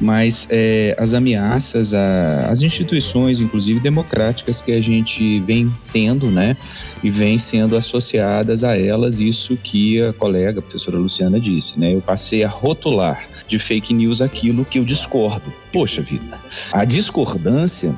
mas 0.00 0.46
é, 0.50 0.94
as 0.98 1.14
ameaças 1.14 1.92
às 1.94 2.62
instituições, 2.62 3.40
inclusive 3.40 3.80
democráticas, 3.80 4.60
que 4.60 4.72
a 4.72 4.80
gente 4.80 5.40
vem 5.40 5.72
tendo, 5.92 6.26
né, 6.26 6.56
e 7.02 7.10
vem 7.10 7.38
sendo 7.38 7.76
associadas 7.76 8.64
a 8.64 8.76
elas, 8.76 9.18
isso 9.18 9.56
que 9.56 10.02
a 10.02 10.12
colega, 10.12 10.58
a 10.58 10.62
professora 10.62 10.98
Luciana, 10.98 11.40
disse, 11.40 11.78
né, 11.78 11.94
eu 11.94 12.00
passei 12.00 12.44
a 12.44 12.48
rotular 12.48 13.26
de 13.46 13.58
fake 13.58 13.94
news 13.94 14.20
aquilo 14.20 14.64
que 14.64 14.78
eu 14.78 14.84
discordo. 14.84 15.52
Poxa 15.72 16.02
vida, 16.02 16.38
a 16.72 16.84
discordância 16.84 17.94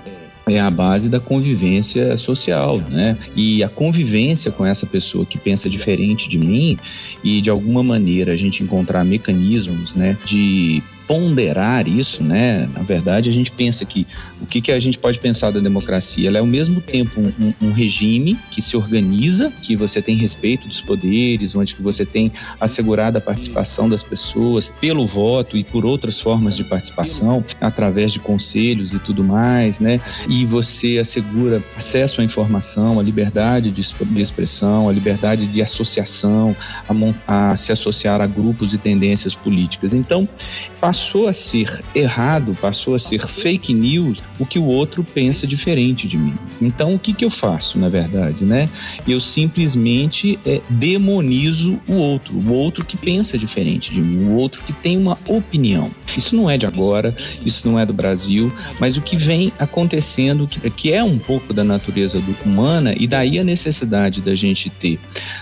é 0.46 0.60
a 0.60 0.70
base 0.70 1.08
da 1.08 1.20
convivência 1.20 2.16
social, 2.16 2.78
né? 2.90 3.16
E 3.36 3.62
a 3.62 3.68
convivência 3.68 4.50
com 4.50 4.66
essa 4.66 4.86
pessoa 4.86 5.24
que 5.24 5.38
pensa 5.38 5.68
diferente 5.68 6.28
de 6.28 6.38
mim 6.38 6.76
e 7.22 7.40
de 7.40 7.50
alguma 7.50 7.82
maneira 7.82 8.32
a 8.32 8.36
gente 8.36 8.62
encontrar 8.62 9.04
mecanismos, 9.04 9.94
né, 9.94 10.16
de 10.24 10.82
ponderar 11.06 11.88
isso, 11.88 12.22
né? 12.22 12.68
Na 12.74 12.82
verdade, 12.82 13.28
a 13.28 13.32
gente 13.32 13.50
pensa 13.50 13.84
que 13.84 14.06
o 14.40 14.46
que, 14.46 14.60
que 14.60 14.72
a 14.72 14.78
gente 14.78 14.98
pode 14.98 15.18
pensar 15.18 15.50
da 15.50 15.60
democracia? 15.60 16.28
Ela 16.28 16.38
é 16.38 16.40
ao 16.40 16.46
mesmo 16.46 16.80
tempo 16.80 17.20
um, 17.20 17.52
um, 17.60 17.72
regime 17.72 18.36
que 18.50 18.62
se 18.62 18.76
organiza, 18.76 19.52
que 19.62 19.76
você 19.76 20.00
tem 20.00 20.16
respeito 20.16 20.68
dos 20.68 20.80
poderes, 20.80 21.54
onde 21.54 21.74
que 21.74 21.82
você 21.82 22.04
tem 22.04 22.32
assegurada 22.60 23.18
a 23.18 23.22
participação 23.22 23.88
das 23.88 24.02
pessoas 24.02 24.74
pelo 24.80 25.06
voto 25.06 25.56
e 25.56 25.64
por 25.64 25.84
outras 25.84 26.20
formas 26.20 26.56
de 26.56 26.64
participação, 26.64 27.44
através 27.60 28.12
de 28.12 28.18
conselhos 28.18 28.92
e 28.92 28.98
tudo 28.98 29.24
mais, 29.24 29.80
né? 29.80 30.00
E 30.28 30.44
você 30.44 30.98
assegura 30.98 31.62
acesso 31.76 32.20
à 32.20 32.24
informação, 32.24 32.98
a 32.98 33.02
liberdade 33.02 33.70
de, 33.70 33.82
de 33.82 34.20
expressão, 34.20 34.88
a 34.88 34.92
liberdade 34.92 35.46
de 35.46 35.62
associação, 35.62 36.54
a, 37.26 37.52
a 37.52 37.56
se 37.56 37.72
associar 37.72 38.20
a 38.20 38.26
grupos 38.26 38.74
e 38.74 38.78
tendências 38.78 39.34
políticas. 39.34 39.94
Então, 39.94 40.28
passou 40.92 41.26
a 41.26 41.32
ser 41.32 41.82
errado, 41.94 42.54
passou 42.60 42.94
a 42.94 42.98
ser 42.98 43.26
fake 43.26 43.72
news 43.72 44.22
o 44.38 44.44
que 44.44 44.58
o 44.58 44.64
outro 44.64 45.02
pensa 45.02 45.46
diferente 45.46 46.06
de 46.06 46.18
mim. 46.18 46.34
Então, 46.60 46.94
o 46.94 46.98
que, 46.98 47.14
que 47.14 47.24
eu 47.24 47.30
faço, 47.30 47.78
na 47.78 47.88
verdade, 47.88 48.44
né? 48.44 48.68
Eu 49.08 49.18
simplesmente 49.18 50.38
é, 50.44 50.60
demonizo 50.68 51.80
o 51.88 51.94
outro, 51.94 52.34
o 52.34 52.52
outro 52.52 52.84
que 52.84 52.98
pensa 52.98 53.38
diferente 53.38 53.90
de 53.90 54.02
mim, 54.02 54.26
o 54.26 54.34
outro 54.34 54.62
que 54.64 54.72
tem 54.74 54.98
uma 54.98 55.16
opinião. 55.26 55.90
Isso 56.14 56.36
não 56.36 56.50
é 56.50 56.58
de 56.58 56.66
agora, 56.66 57.14
isso 57.42 57.66
não 57.66 57.78
é 57.78 57.86
do 57.86 57.94
Brasil, 57.94 58.52
mas 58.78 58.94
o 58.98 59.00
que 59.00 59.16
vem 59.16 59.50
acontecendo, 59.58 60.46
que, 60.46 60.68
que 60.68 60.92
é 60.92 61.02
um 61.02 61.18
pouco 61.18 61.54
da 61.54 61.64
natureza 61.64 62.20
do, 62.20 62.36
humana, 62.44 62.94
e 62.98 63.06
daí 63.06 63.38
a 63.38 63.44
necessidade 63.44 64.20
da 64.20 64.34
gente 64.34 64.68
ter 64.68 65.00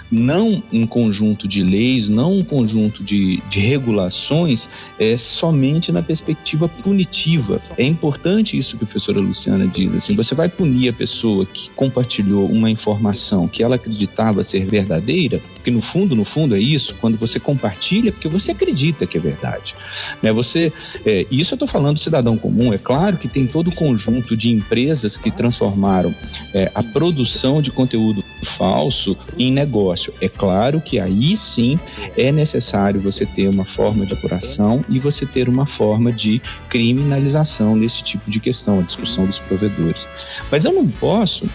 não 0.08 0.62
um 0.72 0.86
conjunto 0.86 1.48
de 1.48 1.62
leis, 1.62 2.08
não 2.08 2.38
um 2.38 2.44
conjunto 2.44 3.02
de, 3.02 3.42
de 3.50 3.58
regulações, 3.58 4.68
é, 4.98 5.16
somente 5.40 5.90
na 5.90 6.02
perspectiva 6.02 6.68
punitiva. 6.68 7.60
É 7.78 7.84
importante 7.84 8.58
isso 8.58 8.76
que 8.76 8.84
a 8.84 8.86
professora 8.86 9.20
Luciana 9.20 9.66
diz, 9.66 9.94
assim, 9.94 10.14
você 10.14 10.34
vai 10.34 10.48
punir 10.50 10.90
a 10.90 10.92
pessoa 10.92 11.46
que 11.46 11.70
compartilhou 11.70 12.46
uma 12.46 12.70
informação 12.70 13.48
que 13.48 13.62
ela 13.62 13.76
acreditava 13.76 14.44
ser 14.44 14.66
verdadeira, 14.66 15.40
porque 15.54 15.70
no 15.70 15.80
fundo, 15.80 16.14
no 16.14 16.24
fundo 16.24 16.54
é 16.54 16.60
isso, 16.60 16.94
quando 17.00 17.16
você 17.16 17.40
compartilha, 17.40 18.12
porque 18.12 18.28
você 18.28 18.52
acredita 18.52 19.06
que 19.06 19.16
é 19.16 19.20
verdade. 19.20 19.74
Né? 20.22 20.30
Você, 20.32 20.70
é, 21.06 21.26
isso 21.30 21.54
eu 21.54 21.56
estou 21.56 21.68
falando 21.68 21.94
do 21.94 22.00
cidadão 22.00 22.36
comum, 22.36 22.74
é 22.74 22.78
claro 22.78 23.16
que 23.16 23.26
tem 23.26 23.46
todo 23.46 23.68
o 23.68 23.74
conjunto 23.74 24.36
de 24.36 24.50
empresas 24.50 25.16
que 25.16 25.30
transformaram 25.30 26.14
é, 26.54 26.70
a 26.74 26.82
produção 26.82 27.62
de 27.62 27.70
conteúdo 27.70 28.22
falso 28.42 29.16
em 29.38 29.50
negócio. 29.50 30.12
É 30.20 30.28
claro 30.28 30.80
que 30.80 30.98
aí 30.98 31.36
sim 31.36 31.78
é 32.16 32.30
necessário 32.30 33.00
você 33.00 33.24
ter 33.24 33.48
uma 33.48 33.64
forma 33.64 34.04
de 34.04 34.12
apuração 34.12 34.84
e 34.88 34.98
você 34.98 35.24
ter 35.32 35.48
uma 35.48 35.66
forma 35.66 36.12
de 36.12 36.40
criminalização 36.68 37.78
desse 37.78 38.02
tipo 38.02 38.30
de 38.30 38.40
questão, 38.40 38.80
a 38.80 38.82
discussão 38.82 39.26
dos 39.26 39.38
provedores. 39.38 40.08
Mas 40.50 40.64
eu 40.64 40.72
não 40.72 40.86
posso 40.86 41.48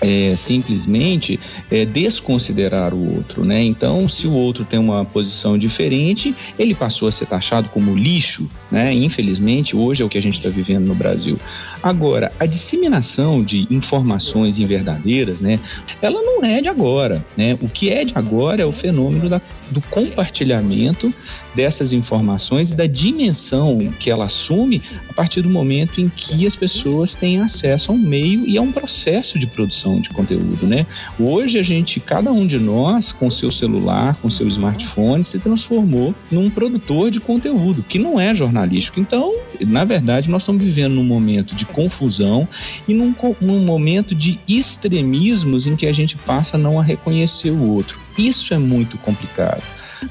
é, 0.00 0.34
simplesmente 0.34 1.38
é, 1.70 1.84
desconsiderar 1.84 2.94
o 2.94 3.16
outro, 3.16 3.44
né? 3.44 3.62
Então, 3.62 4.08
se 4.08 4.26
o 4.26 4.32
outro 4.32 4.64
tem 4.64 4.78
uma 4.78 5.04
posição 5.04 5.58
diferente, 5.58 6.34
ele 6.58 6.74
passou 6.74 7.06
a 7.08 7.12
ser 7.12 7.26
taxado 7.26 7.68
como 7.68 7.94
lixo, 7.94 8.48
né? 8.70 8.92
Infelizmente, 8.94 9.76
hoje 9.76 10.02
é 10.02 10.06
o 10.06 10.08
que 10.08 10.18
a 10.18 10.22
gente 10.22 10.34
está 10.34 10.48
vivendo 10.48 10.86
no 10.86 10.94
Brasil. 10.94 11.38
Agora, 11.82 12.32
a 12.38 12.46
disseminação 12.46 13.42
de 13.42 13.66
informações 13.70 14.58
inverdadeiras, 14.58 15.40
né? 15.40 15.60
Ela 16.00 16.22
não 16.22 16.42
é 16.42 16.62
de 16.62 16.68
agora, 16.68 17.24
né? 17.36 17.56
O 17.60 17.68
que 17.68 17.90
é 17.90 18.04
de 18.04 18.14
agora 18.16 18.62
é 18.62 18.66
o 18.66 18.72
fenômeno 18.72 19.28
da, 19.28 19.40
do 19.70 19.80
compartilhamento 19.82 21.12
dessas 21.54 21.92
informações 21.92 22.70
e 22.70 22.74
da 22.74 22.86
dimensão 22.86 23.90
que 23.98 24.10
ela 24.10 24.26
assume 24.26 24.82
a 25.08 25.12
partir 25.12 25.42
do 25.42 25.50
momento 25.50 26.00
em 26.00 26.08
que 26.08 26.46
as 26.46 26.56
pessoas 26.56 27.14
têm 27.14 27.40
acesso 27.40 27.90
a 27.90 27.94
um 27.94 27.98
meio 27.98 28.46
e 28.46 28.56
a 28.56 28.62
um 28.62 28.72
processo 28.72 29.38
de 29.38 29.46
produção 29.46 30.00
de 30.00 30.10
conteúdo, 30.10 30.66
né? 30.66 30.86
Hoje 31.18 31.58
a 31.58 31.62
gente, 31.62 32.00
cada 32.00 32.32
um 32.32 32.46
de 32.46 32.58
nós, 32.58 33.12
com 33.12 33.30
seu 33.30 33.50
celular, 33.50 34.16
com 34.16 34.30
seu 34.30 34.46
smartphone, 34.48 35.24
se 35.24 35.38
transformou 35.38 36.14
num 36.30 36.50
produtor 36.50 37.10
de 37.10 37.20
conteúdo, 37.20 37.82
que 37.82 37.98
não 37.98 38.18
é 38.18 38.34
jornalístico. 38.34 39.00
Então, 39.00 39.34
na 39.60 39.84
verdade, 39.84 40.30
nós 40.30 40.42
estamos 40.42 40.62
vivendo 40.62 40.94
num 40.94 41.04
momento 41.04 41.54
de 41.54 41.64
confusão 41.64 42.48
e 42.86 42.94
num, 42.94 43.14
num 43.40 43.60
momento 43.60 44.14
de 44.14 44.38
extremismos 44.48 45.66
em 45.66 45.76
que 45.76 45.86
a 45.86 45.92
gente 45.92 46.16
passa 46.16 46.56
não 46.56 46.78
a 46.78 46.82
reconhecer 46.82 47.50
o 47.50 47.68
outro. 47.72 47.98
Isso 48.18 48.52
é 48.52 48.58
muito 48.58 48.98
complicado. 48.98 49.59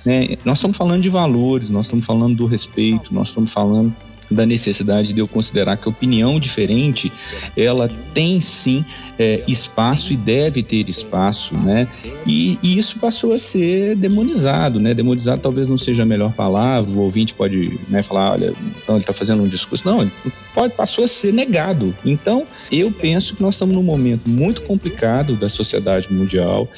Né? 0.05 0.37
Nós 0.45 0.57
estamos 0.57 0.77
falando 0.77 1.01
de 1.01 1.09
valores, 1.09 1.69
nós 1.69 1.85
estamos 1.85 2.05
falando 2.05 2.35
do 2.35 2.45
respeito, 2.45 3.13
nós 3.13 3.29
estamos 3.29 3.51
falando 3.51 3.93
da 4.29 4.45
necessidade 4.45 5.13
de 5.13 5.19
eu 5.19 5.27
considerar 5.27 5.77
que 5.77 5.87
a 5.87 5.91
opinião 5.91 6.39
diferente 6.39 7.11
ela 7.55 7.89
tem 8.13 8.39
sim 8.41 8.85
é, 9.17 9.43
espaço 9.47 10.13
e 10.13 10.17
deve 10.17 10.63
ter 10.63 10.89
espaço, 10.89 11.53
né? 11.57 11.87
E, 12.25 12.57
e, 12.63 12.77
isso 12.77 12.99
passou 12.99 13.33
a 13.33 13.37
ser 13.37 13.95
demonizado, 13.97 14.79
né? 14.79 14.93
Demonizado 14.93 15.41
talvez 15.41 15.67
não 15.67 15.77
seja 15.77 16.03
a 16.03 16.05
melhor 16.05 16.31
palavra, 16.31 16.89
o 16.89 16.99
ouvinte 16.99 17.33
pode 17.33 17.77
né, 17.89 18.01
falar, 18.01 18.31
olha, 18.31 18.53
então 18.81 18.95
ele 18.95 19.03
está 19.03 19.11
fazendo 19.11 19.43
um 19.43 19.47
discurso. 19.47 19.85
Não, 19.85 20.09
pode, 20.53 20.73
passou 20.73 21.03
a 21.03 21.07
ser 21.07 21.33
negado. 21.33 21.93
Então, 22.05 22.47
eu 22.71 22.89
penso 22.91 23.35
que 23.35 23.41
nós 23.41 23.55
estamos 23.55 23.75
num 23.75 23.83
momento 23.83 24.29
muito 24.29 24.61
complicado 24.61 25.35
da 25.35 25.49
sociedade 25.49 26.11
mundial 26.13 26.69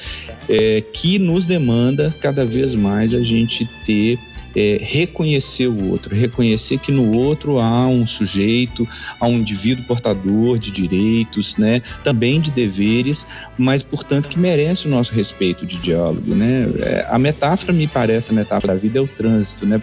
é, 0.48 0.80
que 0.80 1.18
nos 1.18 1.46
demanda 1.46 2.12
cada 2.20 2.44
vez 2.44 2.74
mais 2.74 3.14
a 3.14 3.22
gente 3.22 3.64
ter 3.86 4.18
é, 4.54 4.78
reconhecer 4.80 5.66
o 5.66 5.90
outro, 5.90 6.14
reconhecer 6.14 6.78
que 6.78 6.92
no 6.92 7.16
outro 7.16 7.58
há 7.58 7.86
um 7.86 8.06
sujeito, 8.06 8.86
há 9.18 9.26
um 9.26 9.38
indivíduo 9.38 9.84
portador 9.84 10.58
de 10.58 10.70
direitos, 10.70 11.56
né, 11.56 11.82
também 12.02 12.40
de 12.40 12.50
deveres, 12.50 13.26
mas 13.56 13.82
portanto 13.82 14.28
que 14.28 14.38
merece 14.38 14.86
o 14.86 14.90
nosso 14.90 15.12
respeito 15.12 15.66
de 15.66 15.76
diálogo, 15.76 16.34
né? 16.34 16.68
É, 16.80 17.06
a 17.08 17.18
metáfora 17.18 17.72
me 17.72 17.86
parece 17.86 18.30
a 18.30 18.34
metáfora 18.34 18.74
da 18.74 18.78
vida 18.78 18.98
é 18.98 19.02
o 19.02 19.08
trânsito, 19.08 19.66
né? 19.66 19.80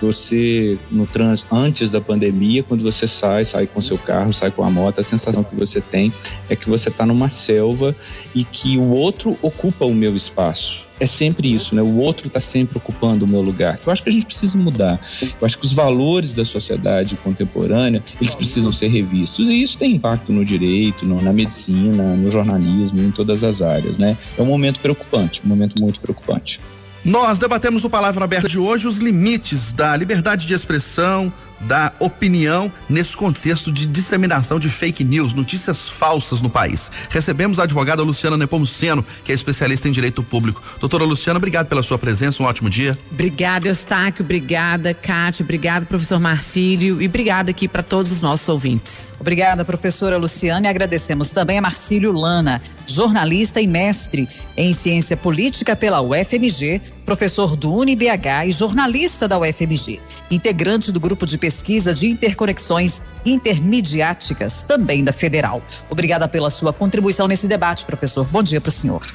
Você 0.00 0.78
no 0.90 1.06
trânsito 1.06 1.54
antes 1.54 1.90
da 1.90 2.00
pandemia, 2.00 2.62
quando 2.62 2.82
você 2.82 3.06
sai, 3.06 3.44
sai 3.44 3.66
com 3.66 3.80
seu 3.80 3.98
carro, 3.98 4.32
sai 4.32 4.50
com 4.50 4.64
a 4.64 4.70
moto, 4.70 5.00
a 5.00 5.04
sensação 5.04 5.42
que 5.42 5.54
você 5.54 5.80
tem 5.80 6.12
é 6.48 6.56
que 6.56 6.68
você 6.68 6.88
está 6.88 7.06
numa 7.06 7.28
selva 7.28 7.94
e 8.34 8.44
que 8.44 8.78
o 8.78 8.90
outro 8.90 9.38
ocupa 9.42 9.84
o 9.84 9.94
meu 9.94 10.14
espaço 10.14 10.91
é 11.02 11.06
sempre 11.06 11.52
isso, 11.52 11.74
né? 11.74 11.82
O 11.82 11.98
outro 11.98 12.28
está 12.28 12.38
sempre 12.38 12.78
ocupando 12.78 13.24
o 13.24 13.28
meu 13.28 13.42
lugar. 13.42 13.80
Eu 13.84 13.92
acho 13.92 14.04
que 14.04 14.08
a 14.08 14.12
gente 14.12 14.26
precisa 14.26 14.56
mudar. 14.56 15.00
Eu 15.20 15.44
acho 15.44 15.58
que 15.58 15.66
os 15.66 15.72
valores 15.72 16.32
da 16.32 16.44
sociedade 16.44 17.16
contemporânea 17.16 18.00
eles 18.20 18.34
precisam 18.34 18.72
ser 18.72 18.86
revistos 18.86 19.50
e 19.50 19.60
isso 19.60 19.76
tem 19.76 19.96
impacto 19.96 20.32
no 20.32 20.44
direito, 20.44 21.04
no, 21.04 21.20
na 21.20 21.32
medicina, 21.32 22.14
no 22.14 22.30
jornalismo, 22.30 23.02
em 23.02 23.10
todas 23.10 23.42
as 23.42 23.60
áreas, 23.60 23.98
né? 23.98 24.16
É 24.38 24.42
um 24.42 24.46
momento 24.46 24.78
preocupante, 24.78 25.42
um 25.44 25.48
momento 25.48 25.82
muito 25.82 26.00
preocupante. 26.00 26.60
Nós 27.04 27.36
debatemos 27.36 27.82
no 27.82 27.90
Palavra 27.90 28.24
Aberta 28.24 28.48
de 28.48 28.60
hoje 28.60 28.86
os 28.86 28.98
limites 28.98 29.72
da 29.72 29.96
liberdade 29.96 30.46
de 30.46 30.54
expressão, 30.54 31.32
da 31.62 31.92
opinião 31.98 32.72
nesse 32.88 33.16
contexto 33.16 33.72
de 33.72 33.86
disseminação 33.86 34.58
de 34.58 34.68
fake 34.68 35.04
news, 35.04 35.32
notícias 35.32 35.88
falsas 35.88 36.40
no 36.40 36.50
país. 36.50 36.90
Recebemos 37.10 37.58
a 37.58 37.64
advogada 37.64 38.02
Luciana 38.02 38.36
Nepomuceno, 38.36 39.04
que 39.24 39.32
é 39.32 39.34
especialista 39.34 39.88
em 39.88 39.92
direito 39.92 40.22
público. 40.22 40.62
Doutora 40.80 41.04
Luciana, 41.04 41.38
obrigado 41.38 41.68
pela 41.68 41.82
sua 41.82 41.98
presença, 41.98 42.42
um 42.42 42.46
ótimo 42.46 42.68
dia. 42.68 42.96
Obrigada, 43.10 43.68
Eustáquio, 43.68 44.24
obrigada, 44.24 44.94
Cátia, 44.94 45.42
obrigado, 45.42 45.86
professor 45.86 46.18
Marcílio, 46.18 47.00
e 47.00 47.06
obrigada 47.06 47.50
aqui 47.50 47.68
para 47.68 47.82
todos 47.82 48.12
os 48.12 48.20
nossos 48.20 48.48
ouvintes. 48.48 49.14
Obrigada, 49.18 49.64
professora 49.64 50.16
Luciana, 50.16 50.66
e 50.66 50.70
agradecemos 50.70 51.30
também 51.30 51.58
a 51.58 51.62
Marcílio 51.62 52.12
Lana, 52.12 52.60
jornalista 52.86 53.60
e 53.60 53.66
mestre 53.66 54.28
em 54.56 54.72
ciência 54.72 55.16
política 55.16 55.74
pela 55.76 56.00
UFMG, 56.00 56.80
professor 57.04 57.56
do 57.56 57.74
UniBH 57.74 58.46
e 58.46 58.52
jornalista 58.52 59.26
da 59.26 59.38
UFMG, 59.38 60.00
integrante 60.30 60.90
do 60.92 61.00
grupo 61.00 61.26
de 61.26 61.36
pesquisa 61.36 61.94
de 61.94 62.08
interconexões 62.08 63.02
intermediáticas, 63.24 64.64
também 64.64 65.04
da 65.04 65.12
Federal. 65.12 65.62
Obrigada 65.90 66.26
pela 66.28 66.50
sua 66.50 66.72
contribuição 66.72 67.28
nesse 67.28 67.46
debate, 67.46 67.84
professor. 67.84 68.26
Bom 68.30 68.42
dia 68.42 68.60
para 68.60 68.70
o 68.70 68.72
senhor. 68.72 69.06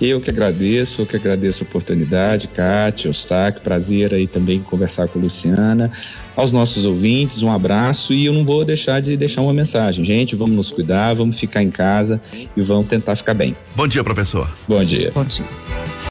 Eu 0.00 0.20
que 0.20 0.30
agradeço, 0.30 1.02
eu 1.02 1.06
que 1.06 1.16
agradeço 1.16 1.64
a 1.64 1.66
oportunidade, 1.66 2.48
Kátia, 2.48 3.08
Eustáquio, 3.08 3.62
prazer 3.62 4.14
aí 4.14 4.26
também 4.26 4.60
conversar 4.60 5.08
com 5.08 5.18
a 5.18 5.22
Luciana. 5.22 5.90
Aos 6.36 6.52
nossos 6.52 6.84
ouvintes, 6.84 7.42
um 7.42 7.50
abraço 7.50 8.14
e 8.14 8.26
eu 8.26 8.32
não 8.32 8.44
vou 8.44 8.64
deixar 8.64 9.00
de 9.00 9.16
deixar 9.16 9.42
uma 9.42 9.52
mensagem. 9.52 10.04
Gente, 10.04 10.34
vamos 10.34 10.56
nos 10.56 10.70
cuidar, 10.70 11.14
vamos 11.14 11.38
ficar 11.38 11.62
em 11.62 11.70
casa 11.70 12.20
e 12.56 12.62
vamos 12.62 12.88
tentar 12.88 13.14
ficar 13.16 13.34
bem. 13.34 13.56
Bom 13.74 13.86
dia, 13.86 14.02
professor. 14.02 14.50
Bom 14.68 14.84
dia. 14.84 15.10
Bom 15.14 15.24
dia. 15.24 15.99